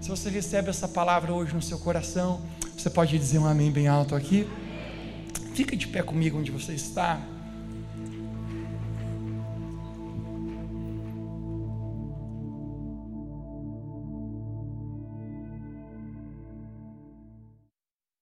[0.00, 2.40] Se você recebe essa palavra hoje no seu coração,
[2.74, 4.48] você pode dizer um amém bem alto aqui.
[5.52, 7.33] Fica de pé comigo onde você está.